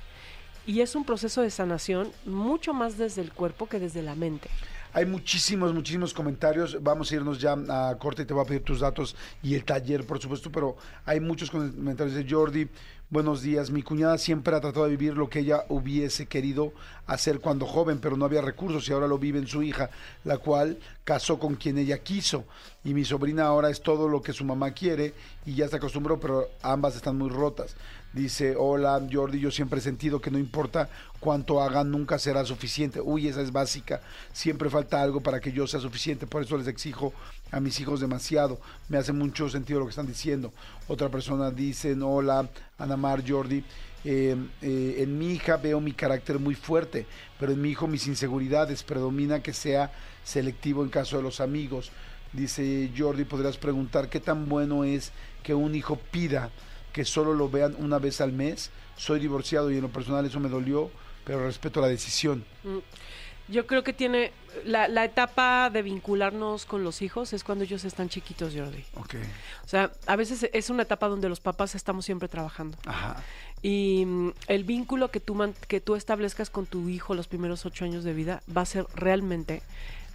Y 0.66 0.82
es 0.82 0.96
un 0.96 1.04
proceso 1.04 1.42
de 1.42 1.50
sanación 1.50 2.12
mucho 2.25 2.74
más 2.74 2.98
desde 2.98 3.22
el 3.22 3.32
cuerpo 3.32 3.68
que 3.68 3.80
desde 3.80 4.01
la 4.01 4.16
mente. 4.16 4.50
Hay 4.92 5.06
muchísimos, 5.06 5.72
muchísimos 5.72 6.16
comentarios. 6.16 6.82
Vamos 6.82 7.12
a 7.12 7.16
irnos 7.16 7.39
ya 7.39 7.54
a 7.54 7.96
corte 8.00 8.24
y 8.24 8.25
te 8.25 8.34
voy 8.34 8.44
a 8.44 8.48
pedir 8.48 8.63
tus 8.63 8.80
datos 8.80 9.16
y 9.44 9.54
el 9.54 9.63
taller, 9.63 10.04
por 10.06 10.20
supuesto, 10.20 10.51
pero 10.51 10.78
hay 11.06 11.20
muchos 11.20 11.51
comentarios 11.51 12.16
de 12.16 12.25
Jordi. 12.28 12.68
Buenos 13.12 13.42
días. 13.42 13.70
Mi 13.70 13.84
cuñada 13.84 14.18
siempre 14.18 14.56
ha 14.56 14.62
tratado 14.62 14.86
de 14.86 14.92
vivir 14.92 15.16
lo 15.16 15.30
que 15.30 15.39
ella 15.39 15.63
hubiese 15.70 16.28
querido 16.28 16.74
hacer 17.06 17.39
cuando 17.39 17.68
joven, 17.68 18.00
pero 18.00 18.18
no 18.18 18.25
había 18.25 18.42
recursos 18.42 18.88
y 18.88 18.92
ahora 18.92 19.08
lo 19.08 19.20
vive 19.20 19.38
en 19.38 19.48
su 19.48 19.62
hija, 19.62 19.92
la 20.24 20.38
cual 20.38 20.80
casó 21.04 21.39
con 21.39 21.56
quien 21.56 21.78
ella 21.78 22.00
quiso. 22.00 22.46
Y 22.84 22.94
mi 22.96 23.06
sobrina 23.06 23.46
ahora 23.46 23.70
es 23.70 23.82
todo 23.82 24.08
lo 24.08 24.22
que 24.22 24.34
su 24.34 24.44
mamá 24.44 24.72
quiere 24.72 25.13
y 25.46 25.56
ya 25.56 25.68
se 25.68 25.75
acostumbró, 25.75 26.20
pero 26.20 26.50
ambas 26.62 26.96
están 26.96 27.18
muy 27.18 27.30
rotas. 27.30 27.75
Dice, 28.12 28.56
hola 28.58 29.00
Jordi, 29.12 29.39
yo 29.39 29.51
siempre 29.51 29.80
he 29.80 29.84
sentido 29.84 30.20
que 30.20 30.32
no 30.32 30.39
importa 30.39 30.89
cuánto 31.20 31.62
hagan, 31.62 31.92
nunca 31.92 32.18
será 32.18 32.44
suficiente. 32.44 33.00
Uy, 33.01 33.28
esa 33.28 33.42
es 33.42 33.51
básica. 33.51 34.01
Siempre 34.34 34.70
falta 34.70 35.01
algo 35.01 35.22
para 35.22 35.39
que 35.39 35.51
yo 35.51 35.68
sea 35.68 35.80
suficiente, 35.80 36.25
por 36.25 36.42
eso 36.42 36.58
les 36.58 36.68
exijo 36.68 37.13
a 37.51 37.60
mis 37.60 37.80
hijos 37.80 38.00
demasiado. 38.00 38.60
Me 38.88 38.98
hace 38.98 39.13
mucho 39.13 39.48
sentido 39.50 39.80
lo 39.80 39.86
que 39.86 39.92
están 39.92 40.08
diciendo. 40.08 40.51
Otra 40.88 41.10
persona 41.10 41.51
dice, 41.51 41.96
hola 42.01 42.50
Ana 42.80 42.98
Mar, 42.98 43.24
Jordi. 43.28 43.63
eh, 44.06 44.36
eh, 44.62 44.96
en 45.00 45.20
mi 45.20 45.34
hija 45.34 45.58
veo 45.58 45.80
mi 45.80 45.92
carácter 45.92 46.39
muy 46.39 46.56
fuerte, 46.56 47.06
pero 47.39 47.51
en 47.51 47.62
mi 47.62 47.70
hijo 47.70 47.86
mis 47.86 48.08
inseguridades 48.08 48.82
predomina 48.82 49.44
que 49.44 49.54
sea 49.54 49.92
selectivo 50.24 50.84
en 50.84 50.89
caso 50.89 51.18
de 51.18 51.24
los 51.24 51.42
amigos. 51.42 51.92
Dice 52.34 52.92
Jordi, 52.98 53.25
podrías 53.25 53.58
preguntar 53.58 54.10
qué 54.10 54.20
tan 54.20 54.48
bueno 54.50 54.84
es 54.84 55.12
que 55.44 55.54
un 55.54 55.75
hijo 55.75 55.98
pida 56.12 56.50
que 56.93 57.05
solo 57.05 57.34
lo 57.34 57.50
vean 57.50 57.75
una 57.79 58.00
vez 58.00 58.22
al 58.22 58.31
mes. 58.34 58.72
Soy 58.98 59.19
divorciado 59.19 59.71
y 59.71 59.75
en 59.75 59.82
lo 59.82 59.89
personal 59.89 60.25
eso 60.25 60.39
me 60.39 60.49
dolió, 60.49 60.89
pero 61.23 61.43
respeto 61.45 61.80
la 61.82 61.88
decisión. 61.88 62.43
Yo 63.47 63.65
creo 63.65 63.84
que 63.84 63.93
tiene 63.93 64.32
la, 64.63 64.88
la 64.88 65.06
etapa 65.06 65.71
de 65.71 65.82
vincularnos 65.82 66.65
con 66.65 66.84
los 66.84 67.02
hijos 67.02 67.34
es 67.34 67.43
cuando 67.43 67.63
ellos 67.63 67.84
están 67.84 68.08
chiquitos, 68.08 68.54
Jordi. 68.56 68.86
Ok. 68.95 69.15
O 69.65 69.67
sea, 69.67 69.91
a 70.06 70.15
veces 70.15 70.47
es 70.54 70.69
una 70.69 70.84
etapa 70.84 71.08
donde 71.08 71.30
los 71.30 71.39
papás 71.39 71.73
estamos 71.73 72.06
siempre 72.06 72.28
trabajando. 72.28 72.78
Ajá. 72.86 73.23
Y 73.63 74.04
mm, 74.06 74.30
el 74.47 74.63
vínculo 74.65 75.10
que 75.10 75.19
tú, 75.19 75.34
man- 75.34 75.56
que 75.67 75.82
tú 75.82 75.95
establezcas 75.95 76.52
con 76.52 76.67
tu 76.67 76.89
hijo 76.89 77.15
los 77.15 77.28
primeros 77.28 77.65
ocho 77.65 77.86
años 77.86 78.04
de 78.04 78.13
vida 78.13 78.43
va 78.56 78.62
a 78.62 78.65
ser 78.67 78.86
realmente 78.93 79.63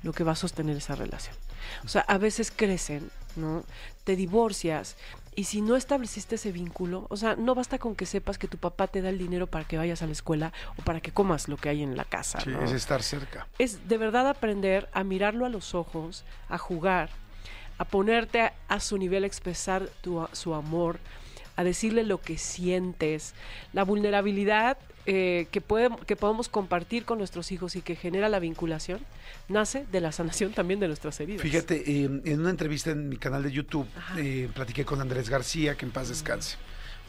lo 0.04 0.12
que 0.12 0.22
va 0.22 0.32
a 0.32 0.36
sostener 0.36 0.76
esa 0.76 0.94
relación. 0.94 1.34
O 1.84 1.88
sea, 1.88 2.02
a 2.02 2.18
veces 2.18 2.52
crecen, 2.54 3.10
¿no? 3.34 3.64
Te 4.04 4.14
divorcias 4.14 4.96
y 5.36 5.44
si 5.44 5.60
no 5.60 5.76
estableciste 5.76 6.36
ese 6.36 6.52
vínculo, 6.52 7.06
o 7.10 7.16
sea, 7.16 7.34
no 7.36 7.54
basta 7.54 7.78
con 7.78 7.94
que 7.96 8.06
sepas 8.06 8.38
que 8.38 8.48
tu 8.48 8.58
papá 8.58 8.86
te 8.86 9.02
da 9.02 9.08
el 9.08 9.18
dinero 9.18 9.46
para 9.46 9.64
que 9.64 9.76
vayas 9.76 10.02
a 10.02 10.06
la 10.06 10.12
escuela 10.12 10.52
o 10.78 10.82
para 10.82 11.00
que 11.00 11.10
comas 11.12 11.48
lo 11.48 11.56
que 11.56 11.68
hay 11.68 11.82
en 11.82 11.96
la 11.96 12.04
casa. 12.04 12.40
Sí, 12.40 12.50
¿no? 12.50 12.62
es 12.62 12.72
estar 12.72 13.02
cerca. 13.02 13.46
es 13.58 13.88
de 13.88 13.98
verdad 13.98 14.28
aprender 14.28 14.88
a 14.92 15.02
mirarlo 15.04 15.44
a 15.46 15.48
los 15.48 15.74
ojos, 15.74 16.24
a 16.48 16.58
jugar, 16.58 17.10
a 17.78 17.84
ponerte 17.84 18.40
a, 18.42 18.52
a 18.68 18.78
su 18.80 18.96
nivel, 18.98 19.24
a 19.24 19.26
expresar 19.26 19.88
tu, 20.02 20.20
a- 20.20 20.30
su 20.32 20.54
amor, 20.54 20.98
a 21.56 21.64
decirle 21.64 22.04
lo 22.04 22.20
que 22.20 22.38
sientes, 22.38 23.34
la 23.72 23.84
vulnerabilidad 23.84 24.78
eh, 25.06 25.46
que, 25.50 25.60
puede- 25.60 25.90
que 26.06 26.16
podemos 26.16 26.48
compartir 26.48 27.04
con 27.04 27.18
nuestros 27.18 27.52
hijos 27.52 27.76
y 27.76 27.82
que 27.82 27.96
genera 27.96 28.28
la 28.28 28.38
vinculación, 28.38 29.00
nace 29.48 29.86
de 29.92 30.00
la 30.00 30.12
sanación 30.12 30.52
también 30.52 30.80
de 30.80 30.86
nuestras 30.88 31.18
heridas. 31.20 31.42
Fíjate, 31.42 31.82
eh, 31.90 32.04
en 32.24 32.40
una 32.40 32.50
entrevista 32.50 32.90
en 32.90 33.08
mi 33.08 33.16
canal 33.16 33.42
de 33.42 33.52
YouTube, 33.52 33.86
eh, 34.16 34.48
platiqué 34.54 34.84
con 34.84 35.00
Andrés 35.00 35.28
García, 35.28 35.76
que 35.76 35.84
en 35.86 35.92
paz 35.92 36.08
descanse. 36.08 36.56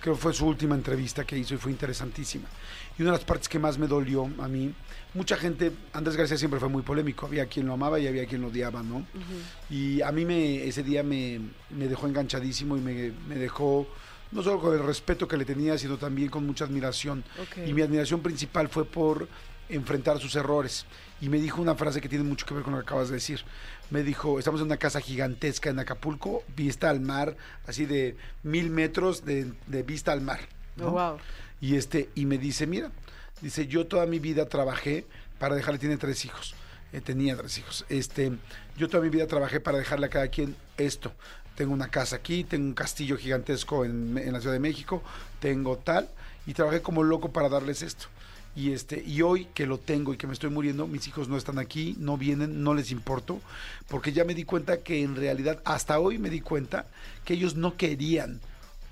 Creo 0.01 0.15
que 0.15 0.21
fue 0.21 0.33
su 0.33 0.45
última 0.45 0.75
entrevista 0.75 1.23
que 1.23 1.37
hizo 1.37 1.55
y 1.55 1.57
fue 1.57 1.71
interesantísima. 1.71 2.47
Y 2.97 3.01
una 3.01 3.11
de 3.13 3.17
las 3.17 3.25
partes 3.25 3.47
que 3.49 3.57
más 3.57 3.77
me 3.79 3.87
dolió 3.87 4.29
a 4.39 4.47
mí, 4.47 4.71
mucha 5.13 5.35
gente, 5.37 5.71
Andrés 5.93 6.15
García 6.15 6.37
siempre 6.37 6.59
fue 6.59 6.69
muy 6.69 6.83
polémico, 6.83 7.25
había 7.25 7.47
quien 7.47 7.65
lo 7.65 7.73
amaba 7.73 7.97
y 7.99 8.05
había 8.05 8.25
quien 8.27 8.41
lo 8.41 8.49
odiaba, 8.49 8.83
¿no? 8.83 8.97
Ujú. 8.97 9.05
Y 9.71 10.01
a 10.01 10.11
mí 10.11 10.25
me, 10.25 10.65
ese 10.67 10.83
día 10.83 11.01
me, 11.01 11.39
me 11.71 11.87
dejó 11.87 12.07
enganchadísimo 12.07 12.77
y 12.77 12.81
me, 12.81 13.13
me 13.27 13.35
dejó 13.35 13.87
no 14.35 14.43
solo 14.43 14.59
con 14.59 14.73
el 14.73 14.85
respeto 14.85 15.29
que 15.29 15.37
le 15.37 15.45
tenía, 15.45 15.77
sino 15.77 15.97
también 15.97 16.29
con 16.29 16.45
mucha 16.45 16.65
admiración. 16.65 17.23
Y 17.65 17.71
mi 17.71 17.81
admiración 17.81 18.21
principal 18.21 18.67
fue 18.67 18.83
por 18.83 19.29
enfrentar 19.69 20.19
sus 20.19 20.35
errores. 20.35 20.85
Y 21.21 21.29
me 21.29 21.39
dijo 21.39 21.61
una 21.61 21.75
frase 21.75 22.01
que 22.01 22.09
tiene 22.09 22.25
mucho 22.25 22.45
que 22.45 22.53
ver 22.53 22.61
con 22.61 22.73
lo 22.73 22.79
que 22.79 22.83
acabas 22.83 23.07
de 23.07 23.15
decir. 23.15 23.39
Me 23.89 24.03
dijo, 24.03 24.37
estamos 24.37 24.59
en 24.59 24.67
una 24.67 24.75
casa 24.75 24.99
gigantesca 24.99 25.69
en 25.69 25.79
Acapulco, 25.79 26.43
vista 26.53 26.89
al 26.89 26.99
mar, 26.99 27.37
así 27.65 27.85
de 27.85 28.17
mil 28.43 28.69
metros 28.69 29.23
de, 29.23 29.53
de 29.67 29.83
vista 29.83 30.11
al 30.11 30.19
mar. 30.19 30.41
¿no? 30.75 30.87
Oh, 30.87 30.91
wow. 30.91 31.17
Y 31.61 31.77
este, 31.77 32.09
y 32.13 32.25
me 32.25 32.37
dice, 32.37 32.67
mira, 32.67 32.91
dice, 33.41 33.67
yo 33.67 33.87
toda 33.87 34.05
mi 34.05 34.19
vida 34.19 34.49
trabajé 34.49 35.05
para 35.39 35.55
dejarle, 35.55 35.79
tiene 35.79 35.95
tres 35.95 36.25
hijos, 36.25 36.55
eh, 36.91 36.99
tenía 36.99 37.37
tres 37.37 37.57
hijos. 37.57 37.85
Este, 37.87 38.33
yo 38.75 38.89
toda 38.89 39.01
mi 39.01 39.09
vida 39.09 39.27
trabajé 39.27 39.61
para 39.61 39.77
dejarle 39.77 40.07
a 40.07 40.09
cada 40.09 40.27
quien 40.27 40.57
esto. 40.75 41.13
Tengo 41.55 41.73
una 41.73 41.89
casa 41.89 42.17
aquí, 42.17 42.43
tengo 42.43 42.65
un 42.65 42.73
castillo 42.73 43.17
gigantesco 43.17 43.85
en, 43.85 44.15
la 44.15 44.39
Ciudad 44.39 44.53
de 44.53 44.59
México, 44.59 45.01
tengo 45.39 45.77
tal, 45.77 46.09
y 46.45 46.53
trabajé 46.53 46.81
como 46.81 47.03
loco 47.03 47.31
para 47.31 47.49
darles 47.49 47.81
esto. 47.81 48.07
Y 48.55 48.71
este, 48.71 49.03
y 49.05 49.21
hoy 49.21 49.47
que 49.53 49.65
lo 49.65 49.77
tengo 49.77 50.13
y 50.13 50.17
que 50.17 50.27
me 50.27 50.33
estoy 50.33 50.49
muriendo, 50.49 50.87
mis 50.87 51.07
hijos 51.07 51.27
no 51.27 51.37
están 51.37 51.59
aquí, 51.59 51.95
no 51.99 52.17
vienen, 52.17 52.63
no 52.63 52.73
les 52.73 52.91
importo, 52.91 53.41
porque 53.89 54.13
ya 54.13 54.23
me 54.23 54.33
di 54.33 54.43
cuenta 54.45 54.77
que 54.77 55.01
en 55.01 55.15
realidad, 55.15 55.61
hasta 55.65 55.99
hoy 55.99 56.19
me 56.19 56.29
di 56.29 56.41
cuenta 56.41 56.85
que 57.25 57.33
ellos 57.33 57.55
no 57.55 57.75
querían 57.75 58.39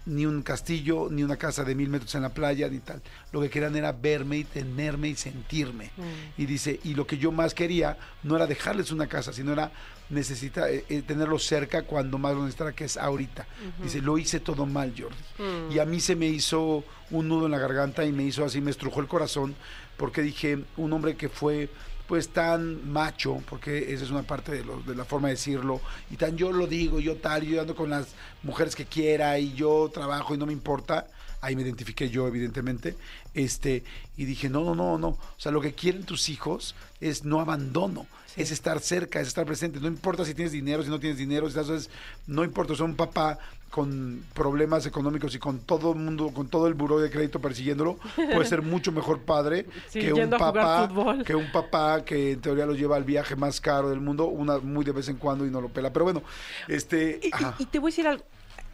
ni 0.06 0.26
un 0.26 0.42
castillo, 0.42 1.08
ni 1.10 1.24
una 1.24 1.38
casa 1.38 1.64
de 1.64 1.76
mil 1.76 1.90
metros 1.90 2.14
en 2.16 2.24
la 2.24 2.34
playa, 2.34 2.68
ni 2.68 2.80
tal. 2.80 3.02
Lo 3.32 3.42
que 3.42 3.50
querían 3.50 3.76
era 3.76 3.92
verme 3.92 4.40
y 4.40 4.44
tenerme 4.44 5.10
y 5.10 5.16
sentirme. 5.16 5.92
Mm. 5.96 6.42
Y 6.42 6.46
dice, 6.46 6.80
y 6.84 6.94
lo 6.94 7.08
que 7.08 7.18
yo 7.18 7.32
más 7.32 7.54
quería 7.54 7.98
no 8.24 8.36
era 8.36 8.48
dejarles 8.48 8.92
una 8.92 9.08
casa, 9.08 9.32
sino 9.32 9.54
era 9.54 9.72
necesitar 10.10 10.70
eh, 10.70 10.86
eh, 10.90 11.02
tenerlos 11.02 11.46
cerca 11.46 11.84
cuando 11.84 12.18
más 12.18 12.34
lo 12.34 12.42
necesitara, 12.42 12.74
que 12.74 12.86
es 12.86 12.98
ahorita. 12.98 13.48
Dice, 13.82 14.02
lo 14.02 14.18
hice 14.18 14.40
todo 14.40 14.66
mal, 14.66 14.94
Jordi. 14.98 15.16
Mm. 15.40 15.72
Y 15.72 15.80
a 15.80 15.86
mí 15.86 16.00
se 16.00 16.16
me 16.16 16.28
hizo 16.28 16.84
un 17.10 17.28
nudo 17.30 17.46
en 17.46 17.52
la 17.52 17.60
garganta 17.60 18.04
y 18.04 18.12
me 18.12 18.24
hizo 18.24 18.44
así, 18.44 18.60
me 18.60 18.72
estrujó 18.72 19.00
el 19.00 19.08
corazón, 19.08 19.56
porque 19.98 20.22
dije, 20.22 20.60
un 20.78 20.92
hombre 20.94 21.16
que 21.16 21.30
fue 21.30 21.70
pues 22.08 22.30
tan 22.30 22.92
macho, 22.92 23.42
porque 23.50 23.94
esa 23.94 24.04
es 24.04 24.12
una 24.12 24.24
parte 24.24 24.52
de, 24.52 24.64
lo- 24.66 24.82
de 24.82 24.96
la 24.96 25.06
forma 25.06 25.30
de 25.30 25.36
decirlo, 25.36 25.82
y 26.12 26.18
tan 26.18 26.36
yo 26.38 26.52
lo 26.52 26.68
digo, 26.68 27.00
yo 27.00 27.16
tal, 27.18 27.44
yo 27.44 27.62
ando 27.62 27.76
con 27.76 27.90
las 27.90 28.08
mujeres 28.44 28.76
que 28.76 28.86
quiera 28.86 29.40
y 29.40 29.54
yo 29.54 29.90
trabajo 29.94 30.36
y 30.36 30.38
no 30.38 30.46
me 30.46 30.54
importa, 30.54 31.08
ahí 31.42 31.56
me 31.56 31.62
identifiqué 31.62 32.10
yo 32.10 32.28
evidentemente, 32.28 32.96
este, 33.34 33.84
y 34.18 34.26
dije, 34.26 34.50
no, 34.50 34.64
no, 34.64 34.76
no, 34.76 34.98
no, 34.98 35.08
o 35.10 35.20
sea, 35.38 35.52
lo 35.52 35.62
que 35.62 35.74
quieren 35.74 36.04
tus 36.04 36.30
hijos 36.30 36.76
es 37.02 37.24
no 37.24 37.40
abandono, 37.40 38.06
es 38.36 38.52
estar 38.52 38.80
cerca, 38.80 39.22
es 39.22 39.28
estar 39.28 39.46
presente, 39.46 39.80
no 39.80 39.88
importa 39.88 40.26
si 40.26 40.34
tienes 40.34 40.52
dinero, 40.52 40.84
si 40.84 40.90
no 40.90 41.00
tienes 41.00 41.18
dinero, 41.18 41.50
si 41.50 41.58
estás, 41.58 41.70
es- 41.70 41.90
no 42.28 42.44
importa, 42.44 42.74
o 42.74 42.76
sea, 42.76 42.86
un 42.86 42.96
papá 42.96 43.40
con 43.74 44.24
problemas 44.36 44.86
económicos 44.86 45.34
y 45.34 45.40
con 45.40 45.58
todo 45.58 45.94
el 45.94 45.98
mundo, 45.98 46.30
con 46.32 46.48
todo 46.48 46.68
el 46.68 46.76
buró 46.76 47.00
de 47.00 47.10
crédito 47.10 47.42
persiguiéndolo, 47.42 47.98
puede 48.16 48.46
ser 48.46 48.62
mucho 48.62 48.92
mejor 48.92 49.22
padre 49.22 49.66
Sí, 49.90 50.00
que 50.00 50.14
un 50.14 50.30
papá, 50.30 50.88
que 51.26 51.34
un 51.34 51.52
papá 51.52 52.06
que 52.06 52.34
en 52.34 52.40
teoría 52.40 52.68
lo 52.68 52.76
lleva 52.76 52.98
al 52.98 53.04
viaje 53.04 53.36
más 53.36 53.60
caro 53.60 53.90
del 53.90 54.00
mundo, 54.00 54.26
una 54.26 54.60
muy 54.60 54.86
de 54.86 54.92
vez 54.92 55.10
en 55.10 55.16
cuando 55.16 55.44
y 55.44 55.50
no 55.50 55.60
lo 55.60 55.70
pela. 55.70 55.92
Pero 55.92 56.06
bueno, 56.06 56.22
este, 56.68 57.20
Y, 57.24 57.32
y 57.64 57.66
te 57.66 57.80
voy 57.80 57.90
a 57.90 57.92
decir 57.92 58.08
algo. 58.08 58.24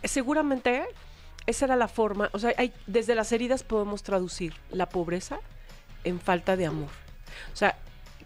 Seguramente 0.03 0.83
esa 1.45 1.63
era 1.63 1.77
la 1.77 1.88
forma. 1.88 2.29
O 2.33 2.39
sea, 2.39 2.53
hay, 2.57 2.73
desde 2.85 3.15
las 3.15 3.31
heridas 3.31 3.63
podemos 3.63 4.03
traducir 4.03 4.53
la 4.69 4.89
pobreza 4.89 5.39
en 6.03 6.19
falta 6.19 6.57
de 6.57 6.65
amor. 6.65 6.89
O 7.53 7.55
sea, 7.55 7.77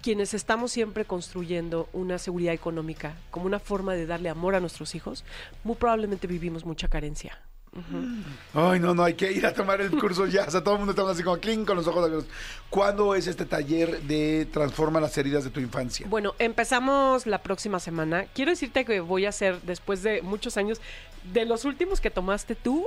quienes 0.03 0.33
estamos 0.33 0.71
siempre 0.71 1.05
construyendo 1.05 1.87
una 1.93 2.19
seguridad 2.19 2.53
económica 2.53 3.15
como 3.31 3.45
una 3.45 3.57
forma 3.57 3.93
de 3.93 4.05
darle 4.05 4.29
amor 4.29 4.53
a 4.53 4.59
nuestros 4.59 4.93
hijos, 4.95 5.23
muy 5.63 5.75
probablemente 5.75 6.27
vivimos 6.27 6.65
mucha 6.65 6.89
carencia. 6.89 7.39
Ay, 8.53 8.79
no, 8.79 8.93
no, 8.93 9.03
hay 9.03 9.15
que 9.15 9.31
ir 9.31 9.45
a 9.47 9.53
tomar 9.53 9.81
el 9.81 9.89
curso 9.89 10.27
ya. 10.27 10.45
O 10.45 10.51
sea, 10.51 10.63
todo 10.63 10.75
el 10.75 10.79
mundo 10.81 10.91
está 10.91 11.09
así 11.09 11.23
como 11.23 11.37
clink 11.39 11.65
con 11.65 11.75
los 11.75 11.87
ojos 11.87 12.05
abiertos. 12.05 12.29
¿Cuándo 12.69 13.15
es 13.15 13.25
este 13.25 13.45
taller 13.45 14.01
de 14.03 14.47
Transforma 14.51 14.99
las 14.99 15.17
heridas 15.17 15.43
de 15.43 15.49
tu 15.49 15.59
infancia? 15.59 16.05
Bueno, 16.07 16.35
empezamos 16.37 17.25
la 17.25 17.41
próxima 17.41 17.79
semana. 17.79 18.25
Quiero 18.35 18.51
decirte 18.51 18.85
que 18.85 18.99
voy 18.99 19.25
a 19.25 19.29
hacer, 19.29 19.59
después 19.63 20.03
de 20.03 20.21
muchos 20.21 20.57
años, 20.57 20.81
de 21.31 21.45
los 21.45 21.65
últimos 21.65 21.99
que 21.99 22.11
tomaste 22.11 22.53
tú, 22.53 22.85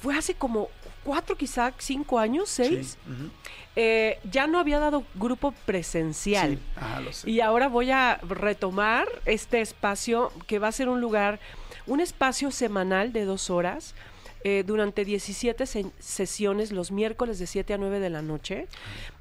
fue 0.00 0.16
hace 0.16 0.34
como 0.34 0.68
cuatro, 1.04 1.36
quizá 1.36 1.72
cinco 1.78 2.18
años, 2.18 2.48
seis. 2.48 2.98
Sí. 3.04 3.30
Eh, 3.76 4.18
ya 4.30 4.46
no 4.46 4.58
había 4.58 4.78
dado 4.78 5.04
grupo 5.14 5.52
presencial. 5.64 6.56
Sí, 6.56 6.58
ajá, 6.76 7.00
lo 7.00 7.12
sé. 7.12 7.30
Y 7.30 7.40
ahora 7.40 7.68
voy 7.68 7.90
a 7.90 8.18
retomar 8.28 9.06
este 9.24 9.60
espacio 9.60 10.32
que 10.46 10.58
va 10.58 10.68
a 10.68 10.72
ser 10.72 10.88
un 10.88 11.00
lugar, 11.00 11.38
un 11.86 12.00
espacio 12.00 12.50
semanal 12.50 13.12
de 13.12 13.24
dos 13.24 13.50
horas. 13.50 13.94
Eh, 14.44 14.62
durante 14.66 15.04
17 15.04 15.66
se- 15.66 15.86
sesiones 15.98 16.72
los 16.72 16.90
miércoles 16.92 17.38
de 17.38 17.46
7 17.46 17.74
a 17.74 17.78
9 17.78 18.00
de 18.00 18.10
la 18.10 18.22
noche. 18.22 18.66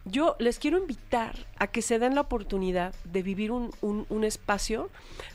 Yo 0.06 0.36
les 0.40 0.58
quiero 0.60 0.78
invitar 0.78 1.36
a 1.58 1.68
que 1.68 1.82
se 1.82 2.00
den 2.00 2.16
la 2.16 2.22
oportunidad 2.22 2.94
de 3.04 3.24
vivir 3.24 3.52
un, 3.52 3.72
un- 3.82 4.06
un 4.10 4.24
espacio 4.24 4.90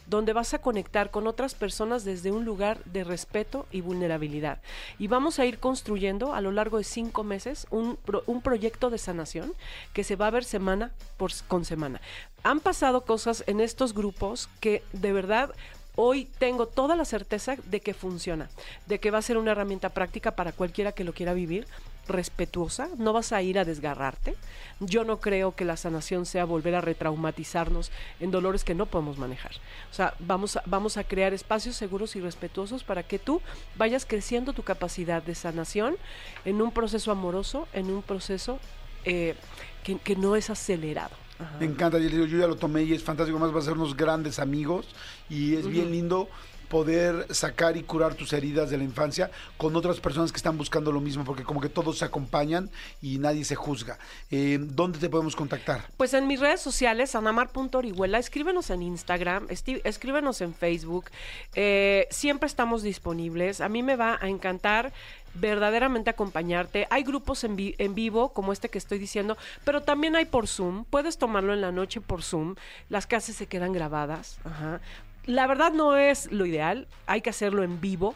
donde 0.06 0.32
vas 0.32 0.54
a 0.54 0.60
conectar 0.60 1.10
con 1.10 1.26
otras 1.26 1.54
personas 1.54 2.04
desde 2.04 2.32
un 2.32 2.44
lugar 2.44 2.82
de 2.84 3.04
respeto 3.04 3.66
y 3.70 3.80
vulnerabilidad. 3.82 4.60
Y 4.98 5.08
vamos 5.08 5.38
a 5.38 5.44
ir 5.46 5.58
construyendo 5.58 6.32
a 6.34 6.40
lo 6.40 6.52
largo 6.52 6.78
de 6.78 6.84
cinco 6.84 7.22
meses 7.24 7.66
un, 7.70 7.98
un 8.26 8.40
proyecto 8.40 8.88
de 8.88 8.98
sanación 8.98 9.52
que 9.92 10.04
se 10.04 10.16
va 10.16 10.28
a 10.28 10.30
ver 10.30 10.44
semana 10.44 10.92
por, 11.18 11.32
con 11.48 11.64
semana. 11.64 12.00
Han 12.44 12.60
pasado 12.60 13.04
cosas 13.04 13.44
en 13.46 13.60
estos 13.60 13.94
grupos 13.94 14.48
que 14.60 14.82
de 14.92 15.12
verdad 15.12 15.50
hoy 15.96 16.28
tengo 16.38 16.66
toda 16.66 16.96
la 16.96 17.04
certeza 17.04 17.56
de 17.64 17.80
que 17.80 17.94
funciona, 17.94 18.48
de 18.86 18.98
que 18.98 19.10
va 19.10 19.18
a 19.18 19.22
ser 19.22 19.36
una 19.36 19.52
herramienta 19.52 19.90
práctica 19.90 20.32
para 20.32 20.52
cualquiera 20.52 20.92
que 20.92 21.04
lo 21.04 21.12
quiera 21.12 21.34
vivir 21.34 21.66
respetuosa, 22.08 22.88
no 22.98 23.12
vas 23.12 23.32
a 23.32 23.42
ir 23.42 23.58
a 23.58 23.64
desgarrarte. 23.64 24.34
Yo 24.80 25.04
no 25.04 25.20
creo 25.20 25.54
que 25.54 25.64
la 25.64 25.76
sanación 25.76 26.26
sea 26.26 26.44
volver 26.44 26.74
a 26.74 26.80
retraumatizarnos 26.80 27.92
en 28.20 28.30
dolores 28.30 28.64
que 28.64 28.74
no 28.74 28.86
podemos 28.86 29.18
manejar. 29.18 29.52
O 29.90 29.94
sea, 29.94 30.14
vamos 30.18 30.56
a, 30.56 30.62
vamos 30.66 30.96
a 30.96 31.04
crear 31.04 31.32
espacios 31.32 31.76
seguros 31.76 32.16
y 32.16 32.20
respetuosos 32.20 32.82
para 32.82 33.02
que 33.02 33.18
tú 33.18 33.40
vayas 33.76 34.04
creciendo 34.04 34.52
tu 34.52 34.62
capacidad 34.62 35.22
de 35.22 35.34
sanación 35.34 35.96
en 36.44 36.60
un 36.60 36.72
proceso 36.72 37.12
amoroso, 37.12 37.68
en 37.72 37.90
un 37.90 38.02
proceso 38.02 38.58
eh, 39.04 39.36
que, 39.84 39.98
que 39.98 40.16
no 40.16 40.34
es 40.36 40.50
acelerado. 40.50 41.14
Ajá. 41.42 41.56
Me 41.58 41.66
encanta, 41.66 41.98
yo, 41.98 42.08
yo 42.08 42.38
ya 42.38 42.46
lo 42.46 42.56
tomé 42.56 42.82
y 42.84 42.92
es 42.92 43.02
fantástico, 43.02 43.38
más 43.38 43.54
va 43.54 43.58
a 43.58 43.62
ser 43.62 43.74
unos 43.74 43.96
grandes 43.96 44.38
amigos 44.38 44.86
y 45.28 45.56
es 45.56 45.66
bien 45.66 45.90
lindo 45.90 46.28
poder 46.72 47.26
sacar 47.34 47.76
y 47.76 47.82
curar 47.82 48.14
tus 48.14 48.32
heridas 48.32 48.70
de 48.70 48.78
la 48.78 48.84
infancia 48.84 49.30
con 49.58 49.76
otras 49.76 50.00
personas 50.00 50.32
que 50.32 50.38
están 50.38 50.56
buscando 50.56 50.90
lo 50.90 51.02
mismo, 51.02 51.22
porque 51.22 51.44
como 51.44 51.60
que 51.60 51.68
todos 51.68 51.98
se 51.98 52.06
acompañan 52.06 52.70
y 53.02 53.18
nadie 53.18 53.44
se 53.44 53.56
juzga. 53.56 53.98
Eh, 54.30 54.56
¿Dónde 54.58 54.98
te 54.98 55.10
podemos 55.10 55.36
contactar? 55.36 55.84
Pues 55.98 56.14
en 56.14 56.26
mis 56.26 56.40
redes 56.40 56.62
sociales, 56.62 57.14
anamar.orihuela, 57.14 58.18
escríbenos 58.18 58.70
en 58.70 58.80
Instagram, 58.80 59.48
escríbenos 59.50 60.40
en 60.40 60.54
Facebook. 60.54 61.10
eh, 61.54 62.08
siempre 62.10 62.46
estamos 62.46 62.82
disponibles. 62.82 63.60
A 63.60 63.68
mí 63.68 63.82
me 63.82 63.96
va 63.96 64.18
a 64.18 64.30
encantar 64.30 64.94
verdaderamente 65.34 66.10
acompañarte. 66.10 66.86
Hay 66.90 67.02
grupos 67.04 67.44
en, 67.44 67.54
vi- 67.56 67.74
en 67.78 67.94
vivo, 67.94 68.32
como 68.32 68.52
este 68.52 68.68
que 68.68 68.78
estoy 68.78 68.98
diciendo, 68.98 69.36
pero 69.64 69.82
también 69.82 70.16
hay 70.16 70.24
por 70.26 70.46
Zoom. 70.48 70.84
Puedes 70.84 71.18
tomarlo 71.18 71.52
en 71.52 71.60
la 71.60 71.70
noche 71.72 72.00
por 72.00 72.22
Zoom. 72.22 72.54
Las 72.88 73.06
clases 73.06 73.36
se 73.36 73.46
quedan 73.46 73.72
grabadas. 73.72 74.38
Ajá. 74.44 74.80
La 75.24 75.46
verdad 75.46 75.72
no 75.72 75.96
es 75.96 76.30
lo 76.32 76.46
ideal. 76.46 76.88
Hay 77.06 77.20
que 77.22 77.30
hacerlo 77.30 77.62
en 77.62 77.80
vivo 77.80 78.14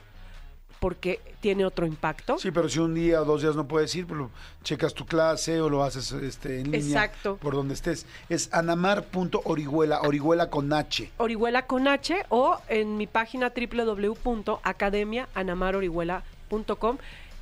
porque 0.81 1.21
tiene 1.41 1.65
otro 1.65 1.87
impacto. 1.87 2.39
Sí, 2.39 2.51
pero 2.51 2.69
si 2.69 2.79
un 2.81 2.93
día 2.95 3.23
o 3.23 3.25
dos 3.25 3.41
días 3.41 3.57
no 3.57 3.67
puedes 3.67 3.95
ir, 3.95 4.07
pues 4.07 4.19
lo- 4.19 4.31
checas 4.63 4.93
tu 4.93 5.07
clase 5.07 5.59
o 5.61 5.71
lo 5.71 5.83
haces 5.83 6.13
este, 6.13 6.61
en 6.61 6.71
línea. 6.71 7.05
Exacto. 7.05 7.37
Por 7.39 7.55
donde 7.55 7.73
estés. 7.75 8.05
Es 8.29 8.53
anamar.orihuela, 8.53 10.03
orihuela 10.03 10.51
con 10.51 10.71
H. 10.73 11.11
Orihuela 11.17 11.67
con 11.67 11.89
H 11.89 12.27
o 12.29 12.61
en 12.69 12.99
mi 12.99 13.07
página 13.07 13.53
www.academiaanamarorihuela.com 13.57 16.36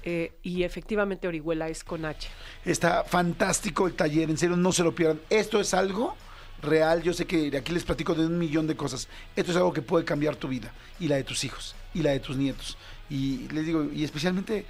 eh, 0.07 0.33
y 0.43 0.65
efectivamente 0.65 1.27
Orihuela 1.27 1.69
es 1.69 1.83
con 1.83 2.05
H. 2.05 2.29
Está 2.65 3.05
fantástico 3.05 3.87
el 3.87 3.95
taller, 3.95 4.29
en 4.29 4.37
serio, 4.37 4.57
no 4.57 4.73
se 4.73 4.83
lo 4.83 4.95
pierdan. 4.95 5.21
Esto 5.31 5.61
es 5.61 5.73
algo 5.73 6.15
real, 6.63 7.03
yo 7.03 7.13
sé 7.13 7.27
que 7.27 7.55
aquí 7.57 7.73
les 7.73 7.85
platico 7.85 8.15
de 8.15 8.27
un 8.27 8.39
millón 8.39 8.67
de 8.67 8.77
cosas. 8.77 9.09
Esto 9.35 9.53
es 9.53 9.57
algo 9.57 9.73
que 9.73 9.83
puede 9.83 10.05
cambiar 10.05 10.37
tu 10.37 10.49
vida 10.49 10.73
y 11.01 11.09
la 11.09 11.17
de 11.17 11.25
tus 11.25 11.45
hijos 11.45 11.75
y 11.95 12.03
la 12.03 12.11
de 12.11 12.21
tus 12.21 12.37
nietos. 12.37 12.77
Y 13.09 13.49
les 13.49 13.65
digo, 13.67 13.91
y 13.93 14.05
especialmente 14.05 14.67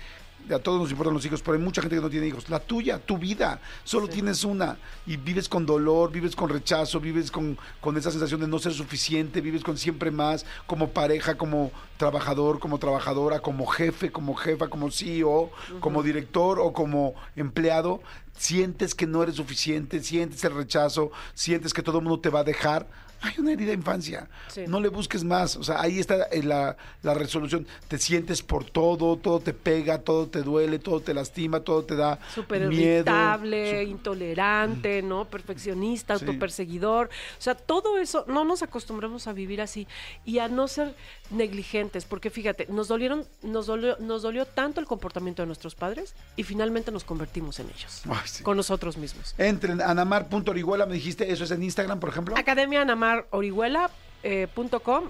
a 0.53 0.59
todos 0.59 0.81
nos 0.81 0.91
importan 0.91 1.15
los 1.15 1.25
hijos, 1.25 1.41
pero 1.43 1.57
hay 1.57 1.63
mucha 1.63 1.81
gente 1.81 1.97
que 1.97 2.03
no 2.03 2.11
tiene 2.11 2.27
hijos. 2.27 2.49
La 2.49 2.61
tuya, 2.61 2.99
tu 2.99 3.19
vida, 3.19 3.61
solo 3.83 4.09
tienes 4.09 4.45
una 4.45 4.77
y 5.07 5.17
vives 5.17 5.49
con 5.49 5.65
dolor, 5.65 6.11
vives 6.13 6.37
con 6.37 6.49
rechazo, 6.49 7.01
vives 7.01 7.31
con, 7.31 7.57
con 7.81 7.97
esa 7.97 8.11
sensación 8.11 8.41
de 8.41 8.49
no 8.49 8.59
ser 8.59 8.73
suficiente, 8.73 9.41
vives 9.41 9.63
con 9.63 9.79
siempre 9.79 10.11
más, 10.11 10.45
como 10.67 10.91
pareja, 10.91 11.37
como 11.37 11.71
trabajador, 11.97 12.59
como 12.59 12.79
trabajadora, 12.79 13.41
como 13.41 13.67
jefe, 13.67 14.11
como 14.11 14.35
jefa, 14.35 14.69
como 14.69 14.91
CEO, 14.91 15.51
como 15.81 16.03
director 16.03 16.59
o 16.61 16.73
como 16.73 17.15
empleado. 17.37 18.03
Sientes 18.37 18.95
que 18.95 19.07
no 19.07 19.23
eres 19.23 19.37
suficiente, 19.37 20.03
sientes 20.03 20.43
el 20.45 20.55
rechazo, 20.55 21.13
sientes 21.35 21.73
que 21.73 21.83
todo 21.83 21.99
el 21.99 22.05
mundo 22.05 22.21
te 22.21 22.31
va 22.31 22.41
a 22.41 22.45
dejar. 22.45 22.87
Hay 23.23 23.33
una 23.39 23.53
herida 23.53 23.69
de 23.69 23.75
infancia. 23.75 24.29
Sí. 24.49 24.65
No 24.67 24.81
le 24.81 24.89
busques 24.89 25.25
más. 25.25 25.57
O 25.57 25.63
sea, 25.65 25.81
ahí 25.81 25.99
está 25.99 26.25
eh, 26.25 26.43
la, 26.43 26.77
la 27.03 27.15
resolución. 27.15 27.67
Te 27.89 27.99
sientes 27.99 28.43
por 28.43 28.65
todo, 28.65 29.17
todo 29.17 29.41
te 29.41 29.53
pega, 29.55 29.99
todo 29.99 30.27
te 30.29 30.43
duele, 30.43 30.79
todo 30.79 31.01
te 31.01 31.15
lastima, 31.15 31.61
todo 31.61 31.85
te 31.85 31.97
da 31.97 32.19
Súper 32.35 32.63
irritable, 32.73 33.85
intolerante, 33.85 35.03
¿no? 35.03 35.25
Perfeccionista, 35.27 36.19
Sí. 36.19 36.25
autoperseguidor. 36.27 37.09
O 37.39 37.43
sea, 37.43 37.55
todo 37.55 37.99
eso, 37.99 38.25
no 38.29 38.45
nos 38.45 38.63
acostumbramos 38.63 39.27
a 39.27 39.33
vivir 39.33 39.61
así 39.61 39.87
y 40.25 40.39
a 40.39 40.49
no 40.49 40.69
ser 40.69 40.95
negligentes, 41.31 42.05
porque 42.05 42.31
fíjate, 42.31 42.67
nos 42.69 42.89
dolieron, 42.89 43.25
nos 43.43 43.67
dolió, 43.67 43.97
nos 44.01 44.23
dolió 44.23 44.47
tanto 44.47 44.81
el 44.81 44.87
comportamiento 44.87 45.43
de 45.43 45.47
nuestros 45.47 45.75
padres 45.75 46.15
y 46.37 46.43
finalmente 46.43 46.91
nos 46.93 47.05
convertimos 47.05 47.59
en 47.61 47.69
ellos, 47.71 48.03
Ay, 48.09 48.17
sí. 48.27 48.43
con 48.43 48.57
nosotros 48.57 48.97
mismos. 48.97 49.35
Entren, 49.39 49.81
anamar.orihuela, 49.81 50.87
me 50.87 50.95
dijiste, 50.95 51.31
eso 51.33 51.45
es 51.45 51.51
en 51.51 51.63
Instagram, 51.63 51.99
por 52.01 52.11
ejemplo. 52.11 52.37
Academia 52.37 52.83
Anamar 52.83 53.14
Orihuela. 53.31 53.91
eh, 54.23 54.49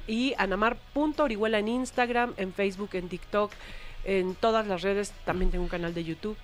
y 0.09 0.35
anamar.orihuela 0.39 1.59
en 1.61 1.69
Instagram, 1.69 2.35
en 2.37 2.53
Facebook, 2.53 2.91
en 2.95 3.09
TikTok, 3.09 3.53
en 4.05 4.35
todas 4.35 4.67
las 4.67 4.83
redes. 4.83 5.13
También 5.25 5.51
tengo 5.51 5.63
un 5.65 5.71
canal 5.71 5.95
de 5.95 6.03
YouTube. 6.05 6.37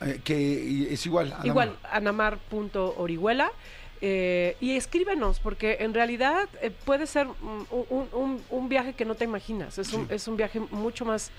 Eh, 0.00 0.20
que 0.24 0.92
es 0.92 1.06
igual. 1.06 1.26
Anamar. 1.28 1.46
Igual, 1.46 1.76
anamar.orihuela. 1.90 3.50
eh, 4.00 4.56
y 4.60 4.76
escríbenos, 4.76 5.40
porque 5.40 5.78
en 5.80 5.92
realidad 5.92 6.48
eh, 6.62 6.70
puede 6.84 7.06
ser 7.08 7.26
un, 7.42 7.66
un- 7.90 8.40
un 8.48 8.68
viaje 8.68 8.92
que 8.92 9.04
no 9.04 9.16
te 9.16 9.24
imaginas. 9.24 9.76
Es, 9.78 9.92
un, 9.92 10.06
es 10.08 10.28
un 10.28 10.36
viaje 10.36 10.60
mucho 10.70 11.04
más 11.04 11.32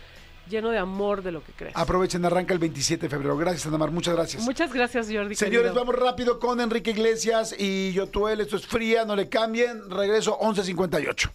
lleno 0.50 0.70
de 0.70 0.78
amor 0.78 1.22
de 1.22 1.32
lo 1.32 1.44
que 1.44 1.52
crees. 1.54 1.76
Aprovechen, 1.76 2.26
arranca 2.26 2.54
el 2.54 2.60
27 2.60 3.06
de 3.06 3.10
febrero. 3.10 3.38
Gracias, 3.38 3.66
Anamar, 3.68 3.92
muchas 3.92 4.16
gracias. 4.16 4.44
Muchas 4.44 4.74
gracias, 4.74 5.08
Jordi. 5.12 5.36
Señores, 5.36 5.72
querido. 5.72 5.86
vamos 5.86 5.96
rápido 5.96 6.40
con 6.40 6.60
Enrique 6.60 6.92
Iglesias 6.92 7.56
y 7.58 7.94
Yotuel. 7.94 8.42
Esto 8.42 8.58
es 8.58 8.68
fría, 8.68 9.06
no 9.06 9.16
le 9.16 9.30
cambien. 9.30 9.90
Regreso 9.90 10.38
11.58. 10.40 11.30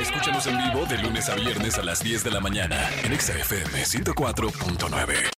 Escúchanos 0.00 0.46
en 0.46 0.58
vivo 0.58 0.86
de 0.86 0.98
lunes 0.98 1.28
a 1.28 1.34
viernes 1.34 1.78
a 1.78 1.82
las 1.82 2.02
10 2.02 2.24
de 2.24 2.30
la 2.30 2.40
mañana 2.40 2.88
en 3.04 3.12
Exa 3.12 3.32
FM 3.34 3.82
104.9. 3.82 5.37